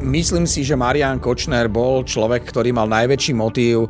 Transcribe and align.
Myslím 0.00 0.48
si, 0.48 0.64
že 0.64 0.80
Marian 0.80 1.20
Kočner 1.20 1.68
bol 1.68 2.08
človek, 2.08 2.48
ktorý 2.48 2.72
mal 2.72 2.88
najväčší 2.88 3.36
motív 3.36 3.84
e, 3.84 3.88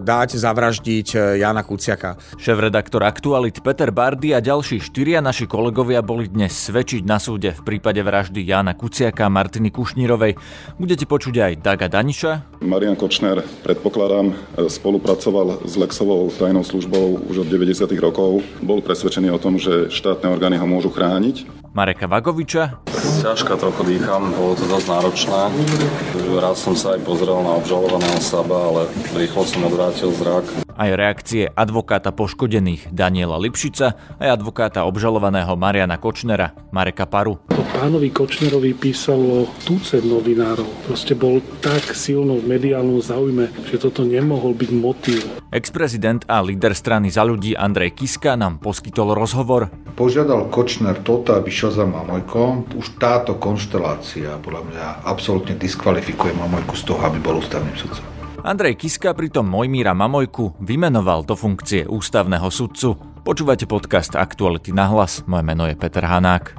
dať 0.00 0.40
zavraždiť 0.40 1.08
e, 1.12 1.16
Jana 1.44 1.60
Kuciaka. 1.60 2.16
Šéf-redaktor 2.40 3.04
Aktualit 3.04 3.60
Peter 3.60 3.92
Bardy 3.92 4.32
a 4.32 4.40
ďalší 4.40 4.80
štyria 4.80 5.20
naši 5.20 5.44
kolegovia 5.44 6.00
boli 6.00 6.32
dnes 6.32 6.48
svedčiť 6.48 7.04
na 7.04 7.20
súde 7.20 7.52
v 7.52 7.60
prípade 7.60 8.00
vraždy 8.00 8.40
Jana 8.40 8.72
Kuciaka 8.72 9.28
a 9.28 9.32
Martiny 9.32 9.68
Kušnírovej. 9.68 10.40
Budete 10.80 11.04
počuť 11.04 11.34
aj 11.36 11.52
Daga 11.60 11.92
Daniša. 11.92 12.64
Marian 12.64 12.96
Kočner, 12.96 13.44
predpokladám, 13.68 14.32
spolupracoval 14.56 15.68
s 15.68 15.76
Lexovou 15.76 16.32
tajnou 16.32 16.64
službou 16.64 17.20
už 17.28 17.44
od 17.44 17.48
90. 17.52 17.84
rokov. 18.00 18.40
Bol 18.64 18.80
presvedčený 18.80 19.28
o 19.28 19.36
tom, 19.36 19.60
že 19.60 19.92
štátne 19.92 20.32
orgány 20.32 20.56
ho 20.56 20.64
môžu 20.64 20.88
chrániť 20.88 21.63
Mareka 21.74 22.06
Vagoviča. 22.06 22.86
Ťažko 23.18 23.58
trochu 23.58 23.82
dýcham, 23.82 24.30
bolo 24.30 24.54
to 24.54 24.62
dosť 24.70 24.86
náročné. 24.94 25.40
Raz 26.38 26.62
som 26.62 26.78
sa 26.78 26.94
aj 26.94 27.02
pozrel 27.02 27.34
na 27.42 27.58
obžalovaného 27.58 28.22
Saba, 28.22 28.70
ale 28.70 28.86
rýchlo 29.18 29.42
som 29.42 29.66
odvrátil 29.66 30.14
zrak. 30.14 30.46
Aj 30.74 30.90
reakcie 30.90 31.50
advokáta 31.50 32.14
poškodených 32.14 32.90
Daniela 32.90 33.38
Lipšica 33.38 34.18
aj 34.22 34.28
advokáta 34.38 34.86
obžalovaného 34.86 35.54
Mariana 35.54 35.98
Kočnera 35.98 36.54
Mareka 36.70 37.06
Paru. 37.10 37.42
Pánovi 37.74 38.10
Kočnerovi 38.14 38.74
písalo 38.74 39.50
túcet 39.66 40.06
novinárov. 40.06 40.66
Proste 40.86 41.18
bol 41.18 41.42
tak 41.58 41.94
silno 41.94 42.38
v 42.38 42.54
mediálnom 42.54 43.02
záujme, 43.02 43.50
že 43.66 43.82
toto 43.82 44.06
nemohol 44.06 44.54
byť 44.54 44.70
motív. 44.74 45.22
Ex-prezident 45.54 46.22
a 46.26 46.42
líder 46.42 46.74
strany 46.74 47.10
za 47.10 47.22
ľudí 47.22 47.54
Andrej 47.54 47.94
Kiska 47.98 48.34
nám 48.34 48.58
poskytol 48.58 49.14
rozhovor. 49.14 49.70
Požiadal 49.94 50.50
Kočner 50.50 50.98
toto, 51.06 51.38
aby 51.38 51.54
šiel 51.64 51.80
za 51.80 51.86
Mamojko. 51.88 52.68
Už 52.76 53.00
táto 53.00 53.40
konštelácia 53.40 54.36
podľa 54.44 54.62
mňa 54.68 54.86
absolútne 55.08 55.56
diskvalifikuje 55.56 56.36
Mamojku 56.36 56.76
z 56.76 56.84
toho, 56.84 57.00
aby 57.08 57.16
bol 57.24 57.40
ústavným 57.40 57.72
sudcom. 57.72 58.04
Andrej 58.44 58.76
Kiska 58.76 59.16
pritom 59.16 59.48
Mojmíra 59.48 59.96
Mamojku 59.96 60.60
vymenoval 60.60 61.24
do 61.24 61.32
funkcie 61.32 61.88
ústavného 61.88 62.52
sudcu. 62.52 63.00
Počúvate 63.24 63.64
podcast 63.64 64.12
Aktuality 64.12 64.76
na 64.76 64.92
hlas. 64.92 65.24
Moje 65.24 65.40
meno 65.48 65.64
je 65.64 65.72
Peter 65.72 66.04
Hanák. 66.04 66.52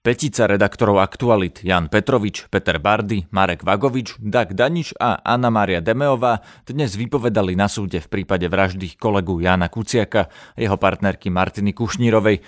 Petica 0.00 0.48
redaktorov 0.48 0.96
Aktualit 0.96 1.60
Jan 1.60 1.92
Petrovič, 1.92 2.48
Peter 2.48 2.80
Bardy, 2.80 3.28
Marek 3.36 3.60
Vagovič, 3.60 4.16
Dag 4.16 4.56
Daniš 4.56 4.96
a 4.96 5.20
Anna 5.20 5.52
Mária 5.52 5.84
Demeová 5.84 6.40
dnes 6.64 6.96
vypovedali 6.96 7.52
na 7.52 7.68
súde 7.68 8.00
v 8.00 8.08
prípade 8.08 8.48
vraždy 8.48 8.96
kolegu 8.96 9.44
Jana 9.44 9.68
Kuciaka 9.68 10.32
a 10.32 10.56
jeho 10.56 10.80
partnerky 10.80 11.28
Martiny 11.28 11.76
Kušnírovej. 11.76 12.40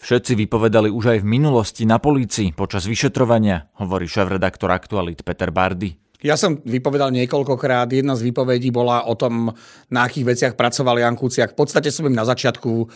Všetci 0.00 0.40
vypovedali 0.40 0.88
už 0.88 1.04
aj 1.12 1.18
v 1.20 1.28
minulosti 1.36 1.84
na 1.84 2.00
polícii 2.00 2.56
počas 2.56 2.88
vyšetrovania, 2.88 3.68
hovorí 3.76 4.08
šéf-redaktor 4.08 4.72
Aktualit 4.72 5.20
Peter 5.20 5.52
Bardy. 5.52 6.05
Ja 6.24 6.40
som 6.40 6.56
vypovedal 6.64 7.12
niekoľkokrát. 7.12 7.92
Jedna 7.92 8.16
z 8.16 8.24
výpovedí 8.32 8.72
bola 8.72 9.04
o 9.04 9.12
tom, 9.12 9.52
na 9.92 10.08
akých 10.08 10.24
veciach 10.24 10.52
pracoval 10.56 10.96
Jan 10.96 11.16
Kuciak. 11.18 11.52
V 11.52 11.58
podstate 11.60 11.92
som 11.92 12.08
im 12.08 12.16
na 12.16 12.24
začiatku 12.24 12.88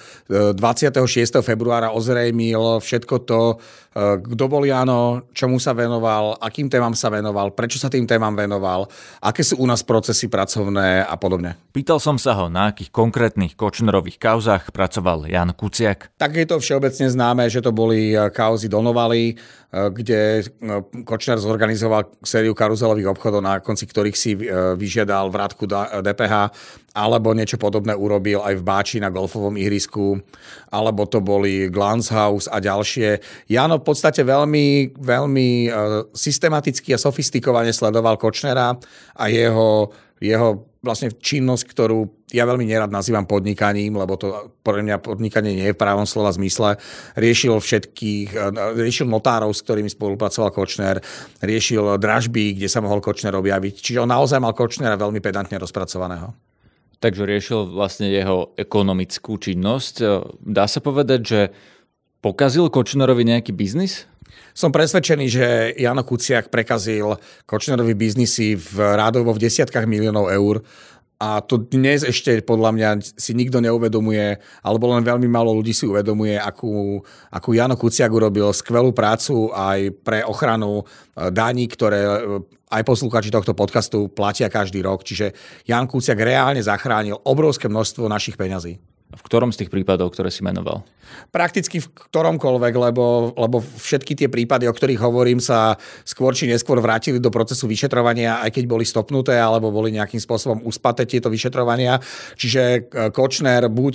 26. 0.56 0.96
E, 1.36 1.44
februára 1.44 1.92
ozrejmil 1.92 2.80
všetko 2.80 3.14
to, 3.28 3.40
e, 3.92 4.16
kto 4.24 4.44
bol 4.48 4.64
Jano, 4.64 5.28
čomu 5.36 5.60
sa 5.60 5.76
venoval, 5.76 6.40
akým 6.40 6.72
témam 6.72 6.96
sa 6.96 7.12
venoval, 7.12 7.52
prečo 7.52 7.76
sa 7.76 7.92
tým 7.92 8.08
témam 8.08 8.32
venoval, 8.32 8.88
aké 9.20 9.44
sú 9.44 9.60
u 9.60 9.66
nás 9.68 9.84
procesy 9.84 10.32
pracovné 10.32 11.04
a 11.04 11.14
podobne. 11.20 11.60
Pýtal 11.76 12.00
som 12.00 12.16
sa 12.16 12.32
ho, 12.40 12.48
na 12.48 12.72
akých 12.72 12.88
konkrétnych 12.88 13.52
Kočnerových 13.52 14.16
kauzach 14.16 14.72
pracoval 14.72 15.28
Jan 15.28 15.52
Kuciak. 15.52 16.16
Tak 16.16 16.32
je 16.40 16.46
to 16.48 16.56
všeobecne 16.56 17.12
známe, 17.12 17.44
že 17.52 17.60
to 17.60 17.70
boli 17.74 18.16
e, 18.16 18.32
kauzy 18.32 18.66
Donovali, 18.70 19.34
kde 19.70 20.42
Kočner 21.06 21.38
zorganizoval 21.38 22.10
sériu 22.26 22.58
karuzelových 22.58 23.09
obchodov, 23.10 23.42
na 23.42 23.58
konci 23.58 23.84
ktorých 23.84 24.16
si 24.16 24.38
e, 24.38 24.46
vyžiadal 24.78 25.28
vrátku 25.28 25.66
DPH, 26.00 26.34
alebo 26.94 27.34
niečo 27.34 27.58
podobné 27.58 27.94
urobil 27.94 28.42
aj 28.42 28.54
v 28.58 28.66
Báči 28.66 28.96
na 29.02 29.10
golfovom 29.10 29.54
ihrisku, 29.58 30.18
alebo 30.70 31.06
to 31.10 31.18
boli 31.18 31.70
Glance 31.70 32.14
a 32.46 32.56
ďalšie. 32.58 33.18
Jano 33.50 33.82
v 33.82 33.86
podstate 33.86 34.22
veľmi, 34.22 34.94
veľmi 34.94 35.48
e, 35.66 35.70
systematicky 36.14 36.94
a 36.94 37.02
sofistikovane 37.02 37.74
sledoval 37.74 38.14
Kočnera 38.14 38.74
a 39.18 39.24
jeho, 39.26 39.90
jeho 40.22 40.69
vlastne 40.80 41.12
činnosť, 41.12 41.64
ktorú 41.76 42.08
ja 42.32 42.48
veľmi 42.48 42.64
nerad 42.64 42.88
nazývam 42.88 43.28
podnikaním, 43.28 44.00
lebo 44.00 44.16
to 44.16 44.56
pre 44.64 44.80
mňa 44.80 44.96
podnikanie 45.04 45.52
nie 45.52 45.66
je 45.68 45.76
v 45.76 45.82
právom 45.82 46.08
slova 46.08 46.32
zmysle. 46.32 46.80
Riešil 47.20 47.52
všetkých, 47.52 48.28
eh, 48.32 48.52
riešil 48.80 49.04
notárov, 49.04 49.52
s 49.52 49.60
ktorými 49.60 49.92
spolupracoval 49.92 50.48
Kočner, 50.50 51.04
riešil 51.44 52.00
dražby, 52.00 52.56
kde 52.56 52.68
sa 52.72 52.80
mohol 52.80 53.04
Kočner 53.04 53.36
objaviť. 53.36 53.74
Čiže 53.76 54.02
on 54.02 54.10
naozaj 54.10 54.40
mal 54.40 54.56
Kočnera 54.56 54.96
veľmi 54.96 55.20
pedantne 55.20 55.60
rozpracovaného. 55.60 56.32
Takže 57.00 57.24
riešil 57.24 57.72
vlastne 57.72 58.12
jeho 58.12 58.52
ekonomickú 58.60 59.40
činnosť. 59.40 60.04
Dá 60.36 60.68
sa 60.68 60.84
povedať, 60.84 61.20
že 61.24 61.40
pokazil 62.20 62.68
Kočnerovi 62.68 63.24
nejaký 63.24 63.56
biznis? 63.56 64.04
Som 64.52 64.74
presvedčený, 64.74 65.26
že 65.30 65.46
Jano 65.78 66.02
Kuciak 66.02 66.48
prekazil 66.48 67.16
Kočnerovi 67.46 67.94
biznisy 67.94 68.58
v 68.58 68.98
rádovo 68.98 69.34
v 69.34 69.42
desiatkách 69.46 69.86
miliónov 69.86 70.30
eur 70.30 70.62
a 71.20 71.44
to 71.44 71.60
dnes 71.60 72.00
ešte 72.00 72.40
podľa 72.40 72.70
mňa 72.72 72.88
si 73.20 73.36
nikto 73.36 73.60
neuvedomuje, 73.60 74.40
alebo 74.64 74.88
len 74.88 75.04
veľmi 75.04 75.28
málo 75.28 75.52
ľudí 75.52 75.76
si 75.76 75.84
uvedomuje, 75.84 76.40
akú, 76.40 77.04
akú 77.28 77.52
Jano 77.52 77.76
Kuciak 77.76 78.08
urobil 78.08 78.48
skvelú 78.56 78.96
prácu 78.96 79.52
aj 79.52 80.00
pre 80.00 80.24
ochranu 80.24 80.80
e, 80.80 80.84
daní, 81.28 81.68
ktoré 81.68 82.00
e, 82.00 82.40
aj 82.72 82.82
poslucháči 82.88 83.28
tohto 83.28 83.52
podcastu 83.52 84.08
platia 84.08 84.48
každý 84.48 84.80
rok. 84.80 85.04
Čiže 85.04 85.36
Jan 85.68 85.84
Kuciak 85.84 86.16
reálne 86.16 86.64
zachránil 86.64 87.20
obrovské 87.28 87.68
množstvo 87.68 88.08
našich 88.08 88.40
peňazí. 88.40 88.80
V 89.10 89.22
ktorom 89.26 89.50
z 89.50 89.66
tých 89.66 89.70
prípadov, 89.74 90.14
ktoré 90.14 90.30
si 90.30 90.46
menoval? 90.46 90.86
Prakticky 91.34 91.82
v 91.82 91.90
ktoromkoľvek, 91.90 92.74
lebo, 92.78 93.34
lebo 93.34 93.58
všetky 93.58 94.14
tie 94.14 94.28
prípady, 94.30 94.70
o 94.70 94.74
ktorých 94.74 95.02
hovorím, 95.02 95.42
sa 95.42 95.74
skôr 96.06 96.30
či 96.34 96.46
neskôr 96.46 96.78
vrátili 96.78 97.18
do 97.18 97.30
procesu 97.34 97.66
vyšetrovania, 97.66 98.38
aj 98.46 98.54
keď 98.54 98.64
boli 98.70 98.86
stopnuté 98.86 99.34
alebo 99.34 99.74
boli 99.74 99.90
nejakým 99.90 100.22
spôsobom 100.22 100.62
uspaté 100.62 101.10
tieto 101.10 101.26
vyšetrovania. 101.26 101.98
Čiže 102.38 102.62
e, 102.62 102.80
Kočner 103.10 103.66
buď 103.66 103.94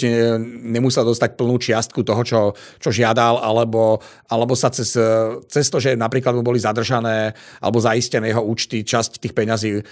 nemusel 0.67 1.07
dostať 1.07 1.39
plnú 1.39 1.55
čiastku 1.59 2.03
toho, 2.03 2.21
čo, 2.27 2.39
čo 2.83 2.89
žiadal, 2.91 3.39
alebo, 3.39 4.03
alebo 4.27 4.51
sa 4.55 4.67
cez, 4.67 4.99
cez 5.47 5.65
to, 5.71 5.79
že 5.79 5.95
napríklad 5.95 6.35
mu 6.35 6.43
boli 6.43 6.59
zadržané 6.59 7.31
alebo 7.63 7.79
zaistené 7.79 8.35
jeho 8.35 8.43
účty, 8.43 8.83
časť 8.83 9.23
tých 9.23 9.31
peňazí, 9.31 9.79
e, 9.79 9.83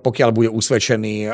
pokiaľ 0.00 0.30
bude 0.32 0.48
usvedčený 0.48 1.28
e, 1.28 1.30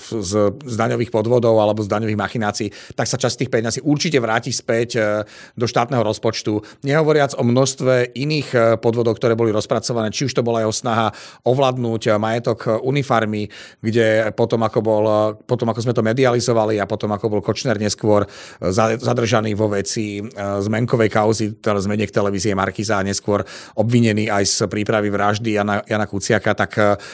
z, 0.00 0.32
z 0.56 0.74
daňových 0.80 1.12
podvodov 1.12 1.60
alebo 1.60 1.84
z 1.84 1.92
daňových 1.92 2.20
machinácií, 2.20 2.68
tak 2.94 3.06
sa 3.10 3.16
časť 3.18 3.44
tých 3.44 3.52
peňazí 3.52 3.80
určite 3.84 4.18
vráti 4.20 4.52
späť 4.52 4.88
e, 4.96 5.00
do 5.56 5.66
štátneho 5.66 6.04
rozpočtu. 6.04 6.84
Nehovoriac 6.84 7.34
o 7.38 7.42
množstve 7.42 8.12
iných 8.14 8.48
e, 8.52 8.58
podvodov, 8.78 9.16
ktoré 9.16 9.38
boli 9.38 9.54
rozpracované, 9.54 10.12
či 10.12 10.28
už 10.28 10.36
to 10.36 10.46
bola 10.46 10.62
jeho 10.62 10.74
snaha 10.74 11.14
ovládnuť 11.48 12.02
e, 12.06 12.10
majetok 12.20 12.84
Unifarmy, 12.84 13.48
kde 13.80 14.30
potom 14.36 14.60
ako, 14.66 14.78
bol, 14.84 15.04
potom 15.48 15.72
ako 15.72 15.80
sme 15.80 15.96
to 15.96 16.02
medializovali 16.04 16.76
a 16.82 16.88
potom 16.88 17.10
ako 17.14 17.38
bol 17.38 17.40
Kočner 17.40 17.80
neskôr 17.80 18.28
zadržaný 19.00 19.56
vo 19.56 19.70
veci 19.72 20.20
zmenkovej 20.36 21.08
kauzy, 21.08 21.46
teda 21.58 21.80
zmeniek 21.80 22.12
televízie 22.12 22.52
Markiza 22.52 23.00
a 23.00 23.06
neskôr 23.06 23.46
obvinený 23.78 24.28
aj 24.28 24.44
z 24.44 24.56
prípravy 24.68 25.08
vraždy 25.08 25.56
Jana, 25.56 25.80
Jana 25.86 26.04
Kuciaka, 26.04 26.52
tak 26.52 26.72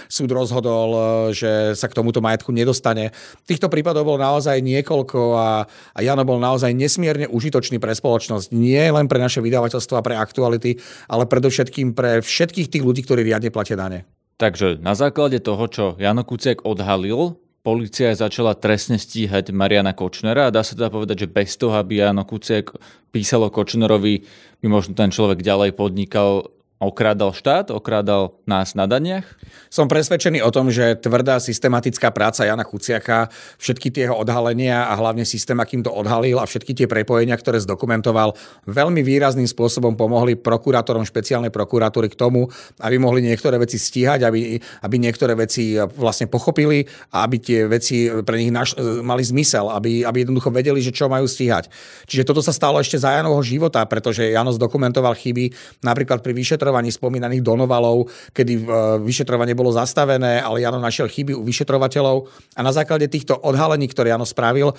súd 0.09 0.31
rozhodol, 0.33 1.31
že 1.31 1.77
sa 1.77 1.87
k 1.87 1.97
tomuto 1.97 2.25
majetku 2.25 2.51
nedostane. 2.51 3.15
Týchto 3.45 3.69
prípadov 3.69 4.09
bolo 4.09 4.19
naozaj 4.19 4.59
niekoľko 4.65 5.21
a 5.37 5.49
a, 5.63 6.01
Jano 6.03 6.27
bol 6.27 6.43
naozaj 6.43 6.75
nesmierne 6.75 7.31
užitočný 7.31 7.79
pre 7.79 7.95
spoločnosť. 7.95 8.51
Nie 8.51 8.91
len 8.91 9.07
pre 9.07 9.23
naše 9.23 9.39
vydavateľstvo 9.39 9.95
a 9.95 10.03
pre 10.03 10.19
aktuality, 10.19 10.83
ale 11.07 11.31
predovšetkým 11.31 11.95
pre 11.95 12.19
všetkých 12.25 12.71
tých 12.73 12.83
ľudí, 12.83 13.07
ktorí 13.07 13.23
riadne 13.23 13.55
platia 13.55 13.79
dane. 13.79 14.09
Takže 14.35 14.83
na 14.83 14.99
základe 14.99 15.39
toho, 15.39 15.65
čo 15.71 15.85
Jano 15.97 16.27
Kuciak 16.27 16.67
odhalil, 16.67 17.39
Polícia 17.65 18.13
začala 18.13 18.53
trestne 18.53 19.01
stíhať 19.01 19.49
Mariana 19.49 19.97
Kočnera 19.97 20.53
a 20.53 20.53
dá 20.53 20.61
sa 20.61 20.77
teda 20.77 20.93
povedať, 20.93 21.25
že 21.25 21.33
bez 21.33 21.57
toho, 21.57 21.73
aby 21.81 21.97
Jano 21.97 22.29
Kuciak 22.29 22.77
písalo 23.09 23.49
Kočnerovi, 23.49 24.21
by 24.61 24.67
možno 24.69 24.93
ten 24.93 25.09
človek 25.09 25.41
ďalej 25.41 25.73
podnikal 25.73 26.45
okrádal 26.83 27.33
štát, 27.33 27.71
okrádal 27.73 28.37
nás 28.45 28.77
na 28.77 28.85
daniach? 28.85 29.25
Som 29.73 29.89
presvedčený 29.89 30.45
o 30.45 30.51
tom, 30.53 30.69
že 30.69 30.99
tvrdá 31.01 31.41
systematická 31.41 32.13
práca 32.13 32.45
Jana 32.45 32.67
Kuciaka, 32.67 33.33
všetky 33.57 33.89
tie 33.95 34.11
jeho 34.11 34.19
odhalenia 34.19 34.91
a 34.91 34.95
hlavne 34.99 35.25
systém, 35.25 35.57
akým 35.57 35.81
to 35.81 35.91
odhalil 35.91 36.43
a 36.43 36.47
všetky 36.47 36.77
tie 36.77 36.87
prepojenia, 36.91 37.39
ktoré 37.39 37.63
zdokumentoval, 37.63 38.37
veľmi 38.69 39.01
výrazným 39.01 39.49
spôsobom 39.49 39.97
pomohli 39.97 40.37
prokurátorom 40.37 41.07
špeciálnej 41.07 41.55
prokuratúry 41.55 42.13
k 42.13 42.19
tomu, 42.21 42.51
aby 42.83 43.01
mohli 43.01 43.25
niektoré 43.25 43.57
veci 43.57 43.81
stíhať, 43.81 44.27
aby, 44.27 44.59
aby 44.85 44.97
niektoré 45.01 45.33
veci 45.39 45.79
vlastne 45.79 46.29
pochopili 46.29 46.85
a 47.15 47.25
aby 47.25 47.37
tie 47.41 47.59
veci 47.65 48.13
pre 48.23 48.37
nich 48.45 48.53
naš, 48.53 48.77
mali 49.01 49.25
zmysel, 49.25 49.73
aby, 49.73 50.05
aby 50.05 50.27
jednoducho 50.27 50.53
vedeli, 50.53 50.85
že 50.85 50.93
čo 50.93 51.09
majú 51.09 51.25
stíhať. 51.25 51.71
Čiže 52.11 52.27
toto 52.29 52.45
sa 52.45 52.53
stalo 52.53 52.77
ešte 52.83 53.01
za 53.01 53.17
Janovho 53.17 53.41
života, 53.41 53.81
pretože 53.89 54.29
Jano 54.29 54.53
zdokumentoval 54.53 55.17
chyby 55.17 55.55
napríklad 55.81 56.21
pri 56.21 56.37
vyšetrovaní 56.37 56.64
vyšetrovaní 56.65 56.89
spomínaných 56.97 57.45
Donovalov, 57.45 58.09
kedy 58.33 58.53
e, 58.57 58.63
vyšetrovanie 59.05 59.53
bolo 59.53 59.69
zastavené, 59.69 60.41
ale 60.41 60.65
Jano 60.65 60.81
našiel 60.81 61.13
chyby 61.13 61.37
u 61.37 61.45
vyšetrovateľov 61.45 62.25
a 62.57 62.61
na 62.65 62.73
základe 62.73 63.05
týchto 63.13 63.37
odhalení, 63.37 63.85
ktoré 63.85 64.17
Jano 64.17 64.25
spravil, 64.25 64.73
e, 64.73 64.75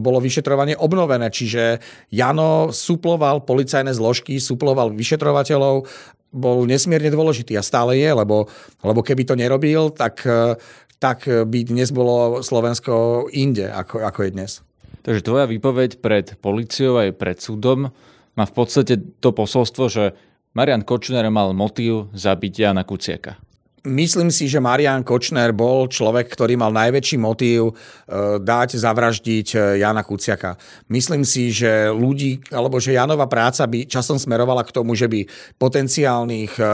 bolo 0.00 0.24
vyšetrovanie 0.24 0.72
obnovené. 0.80 1.28
Čiže 1.28 1.84
Jano 2.08 2.72
suploval 2.72 3.44
policajné 3.44 3.92
zložky, 3.92 4.40
suploval 4.40 4.96
vyšetrovateľov, 4.96 5.84
bol 6.32 6.58
nesmierne 6.64 7.12
dôležitý 7.12 7.60
a 7.60 7.62
stále 7.62 8.00
je, 8.00 8.08
lebo, 8.08 8.48
lebo 8.80 9.00
keby 9.04 9.28
to 9.28 9.36
nerobil, 9.36 9.92
tak, 9.92 10.24
e, 10.24 10.56
tak 10.96 11.28
by 11.28 11.58
dnes 11.68 11.92
bolo 11.92 12.40
Slovensko 12.40 13.28
inde, 13.36 13.68
ako, 13.68 14.00
ako 14.00 14.20
je 14.24 14.30
dnes. 14.32 14.52
Takže 15.04 15.20
tvoja 15.20 15.44
výpoveď 15.44 16.00
pred 16.00 16.40
policiou 16.40 16.96
aj 16.96 17.12
pred 17.20 17.36
súdom 17.36 17.92
má 18.38 18.46
v 18.46 18.54
podstate 18.54 18.94
to 19.18 19.34
posolstvo, 19.34 19.90
že 19.90 20.14
Marian 20.56 20.84
Kočner 20.84 21.28
mal 21.28 21.52
motív 21.52 22.08
zabiť 22.16 22.52
Jana 22.64 22.84
Kuciaka. 22.86 23.48
Myslím 23.86 24.28
si, 24.34 24.50
že 24.50 24.58
Marian 24.60 25.06
Kočner 25.06 25.54
bol 25.54 25.86
človek, 25.86 26.28
ktorý 26.28 26.58
mal 26.58 26.74
najväčší 26.74 27.16
motív 27.16 27.72
e, 27.72 27.74
dať 28.42 28.74
zavraždiť 28.74 29.48
e, 29.54 29.58
Jana 29.80 30.02
Kuciaka. 30.02 30.58
Myslím 30.90 31.22
si, 31.22 31.54
že 31.54 31.88
ľudí, 31.88 32.42
alebo 32.50 32.82
že 32.82 32.98
Janova 32.98 33.30
práca 33.30 33.64
by 33.70 33.86
časom 33.86 34.18
smerovala 34.18 34.66
k 34.66 34.74
tomu, 34.74 34.98
že 34.98 35.06
by 35.06 35.24
potenciálnych 35.62 36.58
e, 36.58 36.64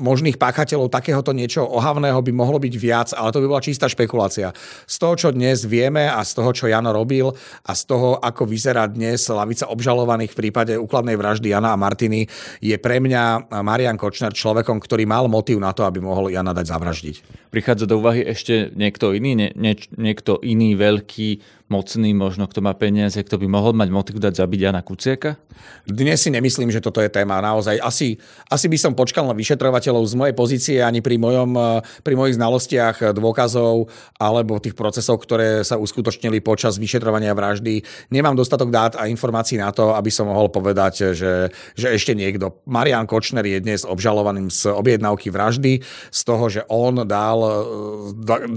možných 0.00 0.40
páchateľov 0.40 0.88
takéhoto 0.88 1.36
niečo 1.36 1.60
ohavného 1.60 2.16
by 2.24 2.32
mohlo 2.32 2.56
byť 2.56 2.74
viac, 2.80 3.08
ale 3.12 3.28
to 3.28 3.44
by 3.44 3.46
bola 3.46 3.60
čistá 3.60 3.92
špekulácia. 3.92 4.56
Z 4.88 4.96
toho, 4.96 5.14
čo 5.16 5.28
dnes 5.36 5.68
vieme 5.68 6.08
a 6.08 6.24
z 6.24 6.32
toho, 6.40 6.50
čo 6.56 6.64
Jano 6.72 6.96
robil 6.96 7.28
a 7.68 7.72
z 7.76 7.82
toho, 7.84 8.16
ako 8.16 8.48
vyzerá 8.48 8.88
dnes 8.88 9.28
lavica 9.28 9.68
obžalovaných 9.68 10.32
v 10.32 10.38
prípade 10.48 10.72
úkladnej 10.80 11.20
vraždy 11.20 11.52
Jana 11.52 11.76
a 11.76 11.80
Martiny, 11.80 12.24
je 12.64 12.76
pre 12.80 13.04
mňa 13.04 13.52
Marian 13.60 14.00
Kočner 14.00 14.32
človekom, 14.32 14.80
ktorý 14.80 15.04
mal 15.04 15.28
motív 15.28 15.60
na 15.60 15.76
to, 15.76 15.84
aby 15.84 16.00
mohol 16.00 16.32
Jana 16.32 16.56
dať 16.56 16.66
zavraždiť. 16.72 17.16
Prichádza 17.52 17.84
do 17.84 18.00
úvahy 18.00 18.24
ešte 18.24 18.72
niekto 18.72 19.12
iný, 19.12 19.36
nie, 19.36 19.50
nie, 19.58 19.76
niekto 20.00 20.40
iný 20.40 20.72
veľký 20.78 21.59
mocný, 21.70 22.10
možno 22.12 22.50
kto 22.50 22.60
má 22.60 22.74
peniaze, 22.74 23.22
kto 23.22 23.38
by 23.38 23.46
mohol 23.46 23.72
mať 23.78 23.88
motiv 23.94 24.16
dať 24.18 24.42
zabiť 24.42 24.58
Jana 24.58 24.82
Kuciaka? 24.82 25.38
Dnes 25.86 26.18
si 26.18 26.34
nemyslím, 26.34 26.74
že 26.74 26.82
toto 26.82 26.98
je 26.98 27.06
téma. 27.06 27.38
Naozaj 27.38 27.78
asi, 27.78 28.18
asi 28.50 28.66
by 28.66 28.74
som 28.74 28.92
počkal 28.98 29.22
na 29.22 29.38
vyšetrovateľov 29.38 30.02
z 30.02 30.18
mojej 30.18 30.34
pozície 30.34 30.76
ani 30.82 30.98
pri, 30.98 31.14
mojom, 31.16 31.54
pri 32.02 32.14
mojich 32.18 32.34
znalostiach 32.34 33.14
dôkazov 33.14 33.86
alebo 34.18 34.58
tých 34.58 34.74
procesov, 34.74 35.22
ktoré 35.22 35.62
sa 35.62 35.78
uskutočnili 35.78 36.42
počas 36.42 36.74
vyšetrovania 36.74 37.30
vraždy. 37.38 37.86
Nemám 38.10 38.34
dostatok 38.34 38.74
dát 38.74 38.98
a 38.98 39.06
informácií 39.06 39.62
na 39.62 39.70
to, 39.70 39.94
aby 39.94 40.10
som 40.10 40.26
mohol 40.26 40.50
povedať, 40.50 41.14
že, 41.14 41.54
že 41.78 41.86
ešte 41.94 42.18
niekto. 42.18 42.66
Marian 42.66 43.06
Kočner 43.06 43.46
je 43.46 43.62
dnes 43.62 43.86
obžalovaným 43.86 44.50
z 44.50 44.74
objednávky 44.74 45.30
vraždy, 45.30 45.78
z 46.10 46.20
toho, 46.26 46.50
že 46.50 46.66
on 46.66 47.06
dal, 47.06 47.38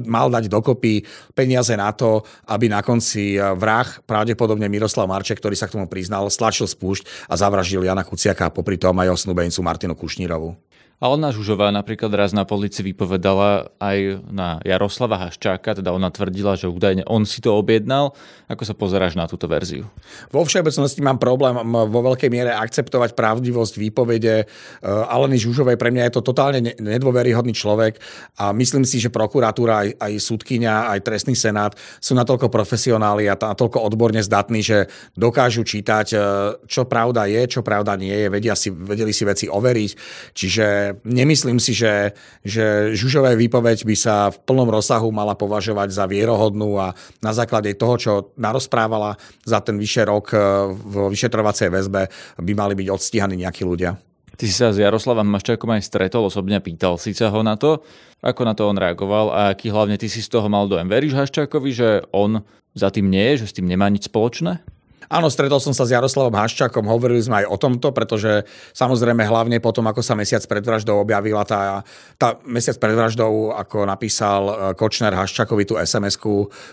mal 0.10 0.34
dať 0.34 0.50
dokopy 0.50 1.06
peniaze 1.38 1.78
na 1.78 1.94
to, 1.94 2.26
aby 2.50 2.66
na 2.74 2.82
konci 2.82 3.03
konci 3.04 3.36
eh, 3.36 3.44
vrah, 3.60 4.00
pravdepodobne 4.08 4.72
Miroslav 4.72 5.12
Marček, 5.12 5.44
ktorý 5.44 5.60
sa 5.60 5.68
k 5.68 5.76
tomu 5.76 5.92
priznal, 5.92 6.32
stlačil 6.32 6.72
spúšť 6.72 7.28
a 7.28 7.36
zavraždil 7.36 7.84
Jana 7.84 8.08
Kuciaka 8.08 8.48
a 8.48 8.54
popri 8.56 8.80
tom 8.80 8.96
aj 8.96 9.12
jeho 9.12 9.20
Martinu 9.60 9.92
Kušnírovu. 9.92 10.56
A 11.02 11.12
ona 11.12 11.34
Žužová 11.36 11.68
napríklad 11.74 12.14
raz 12.16 12.32
na 12.32 12.48
polici 12.48 12.80
vypovedala 12.80 13.74
aj 13.82 14.24
na 14.30 14.64
Jaroslava 14.64 15.20
Haščáka, 15.20 15.76
teda 15.82 15.92
ona 15.92 16.08
tvrdila, 16.08 16.56
že 16.56 16.72
údajne 16.72 17.04
on 17.12 17.28
si 17.28 17.44
to 17.44 17.52
objednal. 17.52 18.16
Ako 18.48 18.64
sa 18.64 18.72
pozeráš 18.72 19.18
na 19.20 19.28
túto 19.28 19.50
verziu? 19.50 19.90
Vo 20.32 20.48
všeobecnosti 20.48 21.04
mám 21.04 21.20
problém 21.20 21.58
vo 21.66 22.00
veľkej 22.08 22.30
miere 22.32 22.56
akceptovať 22.56 23.20
pravdivosť 23.20 23.74
výpovede 23.82 24.36
eh, 24.40 24.48
Aleny 24.88 25.36
Žužovej. 25.42 25.76
Pre 25.76 25.92
mňa 25.92 26.08
je 26.08 26.14
to 26.16 26.22
totálne 26.24 26.72
nedôveryhodný 26.78 27.52
človek 27.52 28.00
a 28.40 28.56
myslím 28.56 28.88
si, 28.88 29.02
že 29.02 29.12
prokuratúra, 29.12 29.84
aj, 29.84 29.90
aj 30.00 30.14
súdkynia, 30.24 30.88
aj 30.94 31.04
trestný 31.04 31.36
senát 31.36 31.76
sú 32.00 32.16
natoľko 32.16 32.48
profesionáli 32.48 33.28
a 33.28 33.36
natoľko 33.36 33.82
odborne 33.84 34.24
zdatní, 34.24 34.64
že 34.64 34.88
dokážu 35.20 35.68
čítať, 35.68 36.08
eh, 36.16 36.20
čo 36.64 36.88
pravda 36.88 37.28
je, 37.28 37.44
čo 37.50 37.60
pravda 37.60 38.00
nie 38.00 38.14
je, 38.14 38.28
vedia 38.32 38.56
si, 38.56 38.72
vedeli 38.72 39.12
si 39.12 39.28
veci 39.28 39.46
overiť. 39.52 39.92
Čiže 40.32 40.66
nemyslím 41.08 41.60
si, 41.62 41.72
že, 41.72 42.18
že 42.44 42.92
Žužové 42.98 43.38
výpoveď 43.40 43.88
by 43.88 43.96
sa 43.96 44.16
v 44.30 44.38
plnom 44.44 44.70
rozsahu 44.70 45.10
mala 45.10 45.34
považovať 45.38 45.90
za 45.94 46.06
vierohodnú 46.10 46.78
a 46.80 46.98
na 47.24 47.32
základe 47.32 47.72
toho, 47.78 47.96
čo 47.96 48.12
narozprávala 48.36 49.16
za 49.48 49.64
ten 49.64 49.80
vyše 49.80 50.04
rok 50.04 50.34
e, 50.34 50.38
v 50.74 50.94
vyšetrovacej 51.14 51.70
väzbe, 51.72 52.02
by 52.40 52.54
mali 52.54 52.74
byť 52.78 52.88
odstíhaní 52.92 53.40
nejakí 53.42 53.64
ľudia. 53.64 53.96
Ty 54.34 54.44
si 54.50 54.56
sa 54.56 54.74
s 54.74 54.82
Jaroslavom 54.82 55.30
Maščákom 55.30 55.70
aj 55.78 55.86
stretol, 55.86 56.26
osobne 56.26 56.58
pýtal 56.58 56.98
si 56.98 57.14
sa 57.14 57.30
ho 57.30 57.40
na 57.46 57.54
to, 57.54 57.86
ako 58.26 58.42
na 58.44 58.58
to 58.58 58.66
on 58.66 58.82
reagoval 58.82 59.30
a 59.30 59.54
aký 59.54 59.70
hlavne 59.70 59.94
ty 60.02 60.10
si 60.10 60.26
z 60.26 60.30
toho 60.34 60.50
mal 60.50 60.66
dojem. 60.66 60.90
Veríš 60.90 61.14
Haščákovi, 61.14 61.70
že 61.70 61.90
on 62.10 62.42
za 62.74 62.90
tým 62.90 63.14
nie 63.14 63.22
je, 63.34 63.46
že 63.46 63.54
s 63.54 63.56
tým 63.62 63.70
nemá 63.70 63.86
nič 63.94 64.10
spoločné? 64.10 64.66
Áno, 65.14 65.30
stretol 65.30 65.62
som 65.62 65.78
sa 65.78 65.86
s 65.86 65.94
Jaroslavom 65.94 66.34
Haščakom, 66.34 66.90
hovorili 66.90 67.22
sme 67.22 67.46
aj 67.46 67.54
o 67.54 67.58
tomto, 67.62 67.94
pretože 67.94 68.50
samozrejme 68.74 69.22
hlavne 69.22 69.62
potom, 69.62 69.86
ako 69.86 70.02
sa 70.02 70.18
mesiac 70.18 70.42
pred 70.50 70.66
vraždou 70.66 70.98
objavila 70.98 71.46
tá, 71.46 71.86
tá 72.18 72.42
mesiac 72.50 72.82
pred 72.82 72.98
vraždou, 72.98 73.54
ako 73.54 73.86
napísal 73.86 74.42
e, 74.50 74.54
Kočner 74.74 75.14
Haščakovi 75.14 75.70
tú 75.70 75.78
sms 75.78 76.18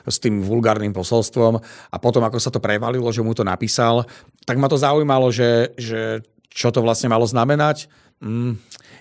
s 0.09 0.17
tým 0.25 0.41
vulgárnym 0.41 0.97
posolstvom 0.97 1.61
a 1.93 1.97
potom, 2.01 2.25
ako 2.25 2.41
sa 2.41 2.49
to 2.49 2.65
prevalilo, 2.65 3.13
že 3.13 3.21
mu 3.21 3.37
to 3.37 3.45
napísal, 3.45 4.09
tak 4.49 4.57
ma 4.57 4.73
to 4.73 4.81
zaujímalo, 4.81 5.29
že, 5.29 5.77
že 5.77 6.25
čo 6.49 6.73
to 6.73 6.81
vlastne 6.81 7.13
malo 7.13 7.29
znamenať. 7.29 7.93
Mm, 8.25 8.57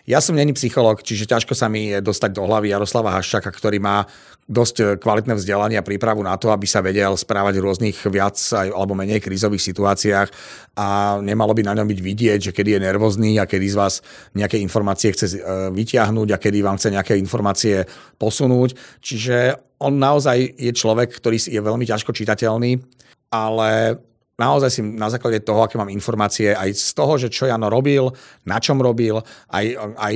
ja 0.10 0.18
som 0.18 0.34
není 0.34 0.58
psycholog, 0.58 1.06
čiže 1.06 1.30
ťažko 1.30 1.54
sa 1.54 1.70
mi 1.70 1.94
dostať 2.02 2.34
do 2.34 2.42
hlavy 2.50 2.74
Jaroslava 2.74 3.14
Haščaka, 3.14 3.54
ktorý 3.54 3.78
má 3.78 4.10
dosť 4.50 4.76
e, 4.82 4.86
kvalitné 4.98 5.38
vzdelanie 5.38 5.78
a 5.78 5.86
prípravu 5.86 6.26
na 6.26 6.34
to, 6.34 6.50
aby 6.50 6.66
sa 6.66 6.82
vedel 6.82 7.14
správať 7.14 7.62
v 7.62 7.66
rôznych 7.70 7.98
viac 8.10 8.34
alebo 8.58 8.98
menej 8.98 9.22
krízových 9.22 9.62
situáciách 9.62 10.28
a 10.74 11.22
nemalo 11.22 11.54
by 11.54 11.62
na 11.62 11.78
ňom 11.78 11.86
byť 11.86 12.00
vidieť, 12.02 12.40
že 12.50 12.56
kedy 12.58 12.82
je 12.82 12.86
nervózny 12.90 13.38
a 13.38 13.46
kedy 13.46 13.70
z 13.70 13.78
vás 13.78 14.02
nejaké 14.34 14.58
informácie 14.58 15.14
chce 15.14 15.38
e, 15.38 15.40
vyťahnuť 15.78 16.34
a 16.34 16.42
kedy 16.42 16.58
vám 16.66 16.82
chce 16.82 16.90
nejaké 16.90 17.14
informácie 17.22 17.86
posunúť. 18.18 18.74
Čiže 19.06 19.62
on 19.78 20.02
naozaj 20.02 20.58
je 20.58 20.74
človek, 20.74 21.22
ktorý 21.22 21.38
je 21.38 21.62
veľmi 21.62 21.86
ťažko 21.86 22.18
čitateľný, 22.18 22.82
ale 23.30 24.02
naozaj 24.40 24.70
si 24.72 24.82
na 24.82 25.12
základe 25.12 25.44
toho, 25.44 25.68
aké 25.68 25.76
mám 25.76 25.92
informácie, 25.92 26.56
aj 26.56 26.72
z 26.72 26.92
toho, 26.96 27.14
že 27.20 27.28
čo 27.28 27.46
Jano 27.46 27.68
robil, 27.68 28.08
na 28.48 28.58
čom 28.64 28.80
robil, 28.80 29.20
aj, 29.52 29.66
aj 30.00 30.14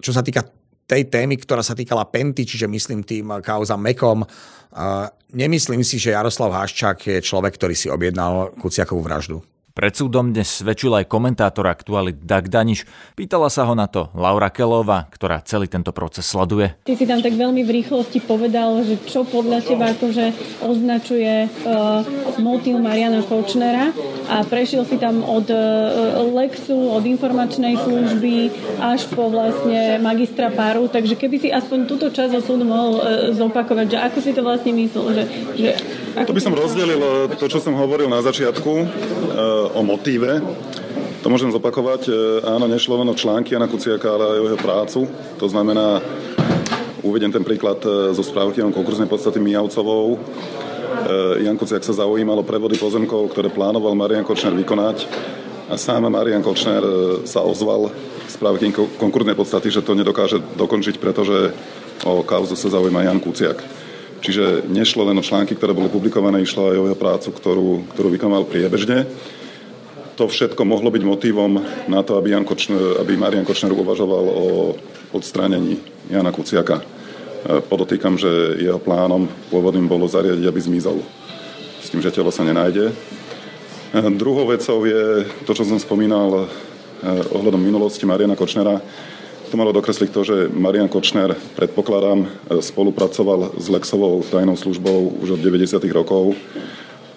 čo 0.00 0.10
sa 0.16 0.24
týka 0.24 0.48
tej 0.86 1.10
témy, 1.10 1.36
ktorá 1.36 1.60
sa 1.60 1.74
týkala 1.74 2.06
Penty, 2.06 2.46
čiže 2.46 2.70
myslím 2.70 3.02
tým 3.02 3.42
kauza 3.42 3.74
Mekom, 3.74 4.22
nemyslím 5.34 5.82
si, 5.82 5.98
že 5.98 6.14
Jaroslav 6.14 6.54
Haščák 6.54 6.98
je 7.02 7.18
človek, 7.20 7.58
ktorý 7.58 7.74
si 7.74 7.90
objednal 7.90 8.54
Kuciakovú 8.54 9.02
vraždu. 9.02 9.42
Pred 9.76 9.92
súdom 9.92 10.32
dnes 10.32 10.48
svedčil 10.48 10.88
aj 10.96 11.04
komentátor 11.04 11.68
aktuálit 11.68 12.24
Dag 12.24 12.48
Daniš. 12.48 12.88
Pýtala 13.12 13.52
sa 13.52 13.68
ho 13.68 13.76
na 13.76 13.84
to 13.84 14.08
Laura 14.16 14.48
Kelová, 14.48 15.04
ktorá 15.12 15.44
celý 15.44 15.68
tento 15.68 15.92
proces 15.92 16.24
sleduje. 16.24 16.72
Ty 16.88 16.96
si 16.96 17.04
tam 17.04 17.20
tak 17.20 17.36
veľmi 17.36 17.60
v 17.60 17.84
rýchlosti 17.84 18.24
povedal, 18.24 18.80
že 18.88 18.96
čo 19.04 19.28
podľa 19.28 19.60
teba 19.60 19.92
akože 19.92 20.32
označuje 20.64 21.52
uh, 21.68 22.00
motív 22.40 22.80
Mariana 22.80 23.20
Kočnera 23.20 23.92
a 24.32 24.48
prešiel 24.48 24.88
si 24.88 24.96
tam 24.96 25.20
od 25.20 25.44
uh, 25.52 26.24
Lexu, 26.24 26.96
od 26.96 27.04
informačnej 27.04 27.76
služby 27.76 28.36
až 28.80 29.04
po 29.12 29.28
vlastne 29.28 30.00
magistra 30.00 30.48
Paru, 30.56 30.88
takže 30.88 31.20
keby 31.20 31.36
si 31.36 31.48
aspoň 31.52 31.84
túto 31.84 32.08
časť 32.08 32.32
o 32.32 32.40
súdu 32.40 32.64
mohol 32.64 32.96
uh, 32.96 33.28
zopakovať, 33.36 33.92
že 33.92 33.98
ako 34.00 34.18
si 34.24 34.32
to 34.32 34.40
vlastne 34.40 34.72
myslel, 34.72 35.04
že, 35.12 35.24
že 35.52 35.70
to 36.24 36.32
by 36.32 36.40
som 36.40 36.56
rozdelil 36.56 37.28
to, 37.36 37.44
čo 37.44 37.60
som 37.60 37.76
hovoril 37.76 38.08
na 38.08 38.24
začiatku 38.24 38.72
o 39.76 39.80
motíve. 39.84 40.40
To 41.20 41.28
môžem 41.28 41.52
zopakovať. 41.52 42.08
Áno, 42.46 42.64
nešlo 42.70 43.02
len 43.02 43.10
o 43.10 43.18
články 43.18 43.52
Jana 43.52 43.68
Kuciaka, 43.68 44.14
ale 44.14 44.24
aj 44.24 44.38
o 44.40 44.46
jeho 44.48 44.60
prácu. 44.62 45.00
To 45.36 45.46
znamená, 45.50 46.00
uvedem 47.04 47.28
ten 47.34 47.44
príklad 47.44 47.82
so 48.16 48.22
správkyvom 48.22 48.72
konkurznej 48.72 49.10
podstaty 49.10 49.42
Mijavcovou. 49.42 50.16
Jan 51.42 51.58
Kuciak 51.60 51.84
sa 51.84 51.92
zaujímal 51.92 52.40
o 52.40 52.46
prevody 52.46 52.78
pozemkov, 52.80 53.34
ktoré 53.34 53.52
plánoval 53.52 53.92
Marian 53.92 54.24
Kočner 54.24 54.54
vykonať 54.54 55.04
A 55.66 55.74
sám 55.74 56.06
Marian 56.06 56.46
Kočner 56.46 56.82
sa 57.26 57.42
ozval 57.42 57.90
z 58.30 58.38
práve 58.38 58.62
konkurnej 59.02 59.34
podstaty, 59.34 59.66
že 59.66 59.82
to 59.82 59.98
nedokáže 59.98 60.38
dokončiť, 60.54 60.94
pretože 61.02 61.50
o 62.06 62.22
kauzu 62.22 62.54
sa 62.54 62.70
zaujíma 62.70 63.02
Jan 63.02 63.18
Kuciak. 63.18 63.85
Čiže 64.24 64.66
nešlo 64.68 65.06
len 65.06 65.18
o 65.20 65.24
články, 65.24 65.54
ktoré 65.56 65.76
boli 65.76 65.92
publikované, 65.92 66.40
išlo 66.40 66.72
aj 66.72 66.78
o 66.78 66.86
jeho 66.90 66.98
prácu, 66.98 67.28
ktorú, 67.32 67.68
ktorú 67.94 68.08
vykonal 68.12 68.48
priebežne. 68.48 69.06
To 70.16 70.24
všetko 70.24 70.64
mohlo 70.64 70.88
byť 70.88 71.02
motivom 71.04 71.60
na 71.92 72.00
to, 72.00 72.16
aby, 72.16 72.32
Jan 72.32 72.48
Kočner, 72.48 73.00
aby 73.04 73.20
Marian 73.20 73.44
Kočner 73.44 73.76
uvažoval 73.76 74.24
o 74.24 74.46
odstránení 75.12 75.76
Jana 76.08 76.32
Kuciaka. 76.32 76.80
E, 76.80 76.84
podotýkam, 77.60 78.16
že 78.16 78.56
jeho 78.56 78.80
plánom 78.80 79.28
pôvodným 79.52 79.84
bolo 79.84 80.08
zariadiť, 80.08 80.48
aby 80.48 80.60
zmizol. 80.60 81.04
S 81.84 81.92
tým, 81.92 82.00
že 82.00 82.10
telo 82.10 82.32
sa 82.32 82.48
nenájde. 82.48 82.96
Druhou 83.94 84.46
vecou 84.46 84.84
je 84.84 85.24
to, 85.46 85.54
čo 85.54 85.64
som 85.64 85.80
spomínal 85.80 86.44
eh, 86.44 87.32
ohľadom 87.32 87.56
minulosti 87.56 88.04
Mariana 88.04 88.36
Kočnera. 88.36 88.76
To 89.56 89.64
malo 89.64 89.72
dokresliť 89.72 90.12
to, 90.12 90.20
že 90.20 90.36
Marian 90.52 90.84
Kočner, 90.84 91.32
predpokladám, 91.56 92.28
eh, 92.28 92.60
spolupracoval 92.60 93.56
s 93.56 93.72
Lexovou 93.72 94.20
tajnou 94.20 94.52
službou 94.52 95.16
už 95.24 95.32
od 95.32 95.40
90. 95.40 95.96
rokov, 95.96 96.36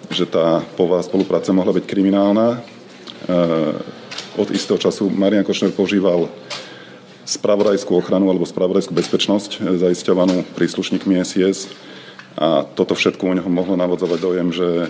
že 0.08 0.24
tá 0.24 0.64
pová 0.72 1.04
spolupráca 1.04 1.52
mohla 1.52 1.76
byť 1.76 1.84
kriminálna. 1.84 2.56
Eh, 2.56 4.40
od 4.40 4.48
istého 4.56 4.80
času 4.80 5.12
Marian 5.12 5.44
Kočner 5.44 5.68
používal 5.68 6.32
spravodajskú 7.28 7.92
ochranu 7.92 8.32
alebo 8.32 8.48
spravodajskú 8.48 8.96
bezpečnosť 8.96 9.76
zaisťovanú 9.76 10.40
príslušníkmi 10.56 11.20
SIS 11.20 11.68
a 12.40 12.64
toto 12.64 12.96
všetko 12.96 13.20
u 13.20 13.36
neho 13.36 13.50
mohlo 13.52 13.76
navodzovať 13.76 14.16
dojem, 14.16 14.48
že 14.48 14.88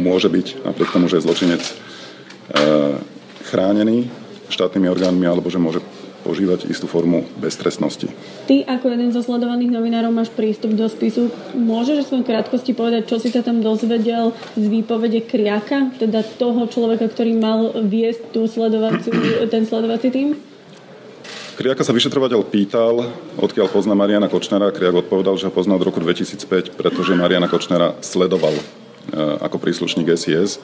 môže 0.00 0.32
byť, 0.32 0.64
napriek 0.64 0.96
tomu, 0.96 1.12
že 1.12 1.20
je 1.20 1.28
zločinec 1.28 1.60
chránený 3.52 4.08
štátnymi 4.50 4.86
orgánmi, 4.90 5.24
alebo 5.24 5.48
že 5.48 5.62
môže 5.62 5.80
požívať 6.20 6.68
istú 6.68 6.84
formu 6.84 7.24
beztrestnosti. 7.40 8.12
Ty 8.44 8.56
ako 8.68 8.92
jeden 8.92 9.08
zo 9.08 9.24
sledovaných 9.24 9.72
novinárov 9.72 10.12
máš 10.12 10.28
prístup 10.28 10.76
do 10.76 10.84
spisu. 10.90 11.32
Môžeš 11.56 12.04
v 12.04 12.08
svojom 12.12 12.26
krátkosti 12.28 12.76
povedať, 12.76 13.08
čo 13.08 13.16
si 13.16 13.32
sa 13.32 13.40
tam 13.40 13.64
dozvedel 13.64 14.36
z 14.52 14.64
výpovede 14.68 15.24
Kriaka, 15.24 15.88
teda 15.96 16.20
toho 16.36 16.68
človeka, 16.68 17.08
ktorý 17.08 17.32
mal 17.40 17.72
viesť 17.80 18.36
tú 18.36 18.44
sledovaciu, 18.44 19.16
ten 19.54 19.64
sledovací 19.64 20.12
tým? 20.12 20.36
Kriaka 21.56 21.84
sa 21.84 21.96
vyšetrovateľ 21.96 22.40
pýtal, 22.48 23.04
odkiaľ 23.40 23.68
pozná 23.68 23.92
Mariana 23.96 24.28
Kočnera. 24.28 24.72
Kriak 24.72 25.08
odpovedal, 25.08 25.36
že 25.40 25.48
ho 25.48 25.52
pozná 25.52 25.76
od 25.76 25.84
roku 25.84 26.00
2005, 26.00 26.76
pretože 26.76 27.12
Mariana 27.16 27.48
Kočnera 27.52 27.96
sledoval 28.00 28.56
Eh, 29.10 29.36
ako 29.42 29.58
príslušník 29.58 30.06
SIS 30.14 30.62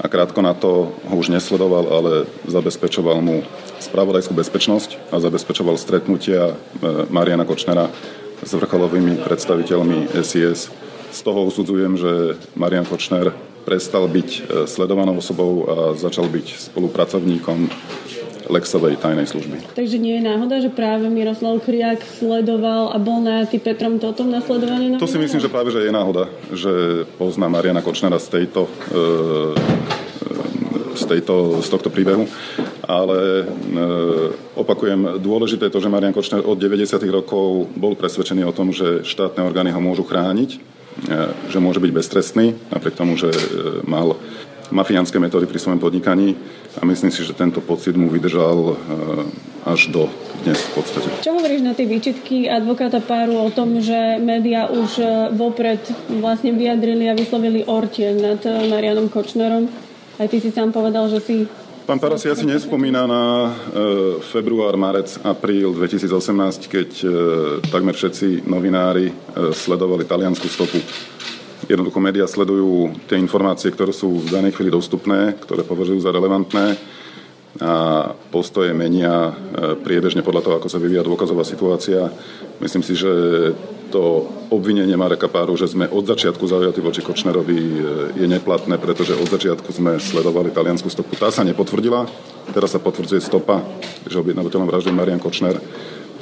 a 0.00 0.08
krátko 0.08 0.42
na 0.42 0.54
to 0.54 0.90
ho 1.06 1.14
už 1.16 1.28
nesledoval, 1.30 1.86
ale 1.86 2.12
zabezpečoval 2.50 3.22
mu 3.22 3.46
spravodajskú 3.78 4.34
bezpečnosť 4.34 5.14
a 5.14 5.20
zabezpečoval 5.22 5.78
stretnutia 5.78 6.50
eh, 6.50 6.56
Mariana 7.10 7.46
Kočnera 7.46 7.90
s 8.42 8.50
vrcholovými 8.50 9.22
predstaviteľmi 9.22 10.14
SIS. 10.20 10.70
Z 11.14 11.20
toho 11.22 11.46
usudzujem, 11.46 11.94
že 11.94 12.34
Marian 12.58 12.84
Kočner 12.84 13.30
prestal 13.62 14.10
byť 14.10 14.28
eh, 14.28 14.42
sledovanou 14.66 15.18
osobou 15.18 15.52
a 15.70 15.74
začal 15.94 16.26
byť 16.26 16.74
spolupracovníkom 16.74 17.70
Lexovej 18.44 19.00
tajnej 19.00 19.24
služby. 19.24 19.72
Takže 19.72 19.96
nie 19.96 20.20
je 20.20 20.22
náhoda, 20.24 20.60
že 20.60 20.68
práve 20.68 21.08
Miroslav 21.08 21.64
Kriak 21.64 22.04
sledoval 22.04 22.92
a 22.92 23.00
bol 23.00 23.24
najatý 23.24 23.56
Petrom 23.56 23.96
Totom 23.96 24.28
na 24.28 24.44
sledovanie 24.44 25.00
To 25.00 25.08
si 25.08 25.16
myslím, 25.16 25.40
že 25.40 25.48
práve 25.48 25.72
že 25.72 25.80
je 25.80 25.92
náhoda, 25.92 26.28
že 26.52 27.04
pozná 27.16 27.48
Mariana 27.48 27.80
Kočnera 27.80 28.20
z 28.20 28.28
tejto 28.40 28.68
e, 28.68 28.70
z, 30.94 31.04
tejto, 31.04 31.60
z 31.60 31.68
tohto 31.68 31.90
príbehu. 31.90 32.24
Ale 32.86 33.18
e, 33.42 33.44
opakujem, 34.54 35.18
dôležité 35.18 35.68
je 35.68 35.74
to, 35.74 35.82
že 35.82 35.92
Marian 35.92 36.14
Kočner 36.14 36.42
od 36.42 36.56
90. 36.56 36.96
rokov 37.10 37.68
bol 37.74 37.98
presvedčený 37.98 38.46
o 38.46 38.56
tom, 38.56 38.70
že 38.70 39.02
štátne 39.02 39.42
orgány 39.44 39.74
ho 39.74 39.80
môžu 39.82 40.06
chrániť, 40.06 40.50
e, 40.54 40.58
že 41.50 41.58
môže 41.58 41.82
byť 41.82 41.92
beztrestný, 41.92 42.54
napriek 42.70 42.94
tomu, 42.94 43.18
že 43.18 43.32
e, 43.32 43.38
mal 43.84 44.16
mafiánske 44.72 45.20
metódy 45.20 45.44
pri 45.44 45.60
svojom 45.60 45.76
podnikaní 45.76 46.34
a 46.80 46.88
myslím 46.88 47.12
si, 47.12 47.20
že 47.20 47.36
tento 47.36 47.60
pocit 47.60 47.92
mu 48.00 48.08
vydržal 48.08 48.80
až 49.68 49.92
do 49.92 50.08
dnes 50.40 50.56
v 50.56 50.70
podstate. 50.72 51.08
Čo 51.20 51.36
hovoríš 51.36 51.60
na 51.60 51.76
tie 51.76 51.84
výčitky 51.84 52.48
advokáta 52.48 53.04
Páru 53.04 53.44
o 53.44 53.52
tom, 53.52 53.76
že 53.84 54.16
médiá 54.24 54.72
už 54.72 55.00
vopred 55.36 55.84
vlastne 56.16 56.56
vyjadrili 56.56 57.12
a 57.12 57.14
vyslovili 57.14 57.60
ortie 57.68 58.16
nad 58.16 58.40
Marianom 58.44 59.12
Kočnerom? 59.12 59.68
Aj 60.14 60.30
ty 60.30 60.38
si 60.38 60.54
sám 60.54 60.70
povedal, 60.70 61.10
že 61.10 61.18
si 61.18 61.36
Pán 61.84 62.00
Paras, 62.00 62.24
si 62.24 62.48
nespomína 62.48 63.04
na 63.04 63.24
e, 63.44 63.50
február, 64.24 64.72
marec, 64.72 65.20
apríl 65.20 65.68
2018, 65.76 66.64
keď 66.64 66.90
e, 66.96 67.06
takmer 67.68 67.92
všetci 67.92 68.48
novinári 68.48 69.12
e, 69.12 69.14
sledovali 69.52 70.08
taliansku 70.08 70.48
stopu. 70.48 70.80
Jednoducho 71.68 72.00
médiá 72.00 72.24
sledujú 72.24 72.88
tie 73.04 73.20
informácie, 73.20 73.68
ktoré 73.68 73.92
sú 73.92 74.16
v 74.24 74.32
danej 74.32 74.56
chvíli 74.56 74.72
dostupné, 74.72 75.36
ktoré 75.36 75.60
považujú 75.60 76.00
za 76.00 76.08
relevantné 76.08 76.72
a 77.62 78.10
postoje 78.34 78.74
menia 78.74 79.30
e, 79.30 79.32
priebežne 79.78 80.26
podľa 80.26 80.42
toho, 80.42 80.54
ako 80.58 80.68
sa 80.70 80.82
vyvíja 80.82 81.06
dôkazová 81.06 81.46
situácia. 81.46 82.10
Myslím 82.58 82.82
si, 82.82 82.98
že 82.98 83.10
to 83.94 84.26
obvinenie 84.50 84.98
Mareka 84.98 85.30
Páru, 85.30 85.54
že 85.54 85.70
sme 85.70 85.86
od 85.86 86.02
začiatku 86.02 86.42
zaujatí 86.42 86.82
voči 86.82 86.98
Kočnerovi, 86.98 87.54
e, 87.54 87.78
je 88.18 88.26
neplatné, 88.26 88.74
pretože 88.82 89.14
od 89.14 89.30
začiatku 89.30 89.70
sme 89.70 90.02
sledovali 90.02 90.50
taliansku 90.50 90.90
stopu. 90.90 91.14
Tá 91.14 91.30
sa 91.30 91.46
nepotvrdila, 91.46 92.10
teraz 92.50 92.74
sa 92.74 92.82
potvrdzuje 92.82 93.22
stopa, 93.22 93.62
že 94.10 94.18
objednávateľom 94.18 94.66
vraždy 94.66 94.90
Marian 94.90 95.22
Kočner. 95.22 95.54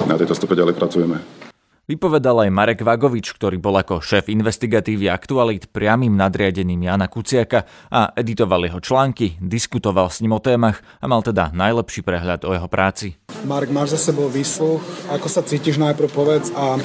Na 0.05 0.17
tejto 0.17 0.37
stope 0.37 0.53
ďalej 0.53 0.77
pracujeme. 0.77 1.52
Vypovedal 1.83 2.47
aj 2.47 2.55
Marek 2.55 2.79
Vagovič, 2.79 3.35
ktorý 3.35 3.59
bol 3.59 3.75
ako 3.75 3.99
šéf 3.99 4.31
investigatívy 4.31 5.11
aktualít 5.11 5.67
priamým 5.67 6.15
nadriadením 6.15 6.87
Jana 6.87 7.11
Kuciaka 7.11 7.67
a 7.91 8.07
editoval 8.15 8.63
jeho 8.63 8.79
články, 8.79 9.35
diskutoval 9.43 10.07
s 10.07 10.23
ním 10.23 10.31
o 10.31 10.39
témach 10.39 10.79
a 11.03 11.11
mal 11.11 11.19
teda 11.19 11.51
najlepší 11.51 12.07
prehľad 12.07 12.47
o 12.47 12.55
jeho 12.55 12.71
práci. 12.71 13.19
Marek, 13.43 13.75
máš 13.75 13.99
za 13.99 14.15
sebou 14.15 14.31
výsluch, 14.31 14.79
ako 15.11 15.27
sa 15.27 15.43
cítiš 15.43 15.75
najprv 15.75 16.07
povedz 16.07 16.55
a 16.55 16.79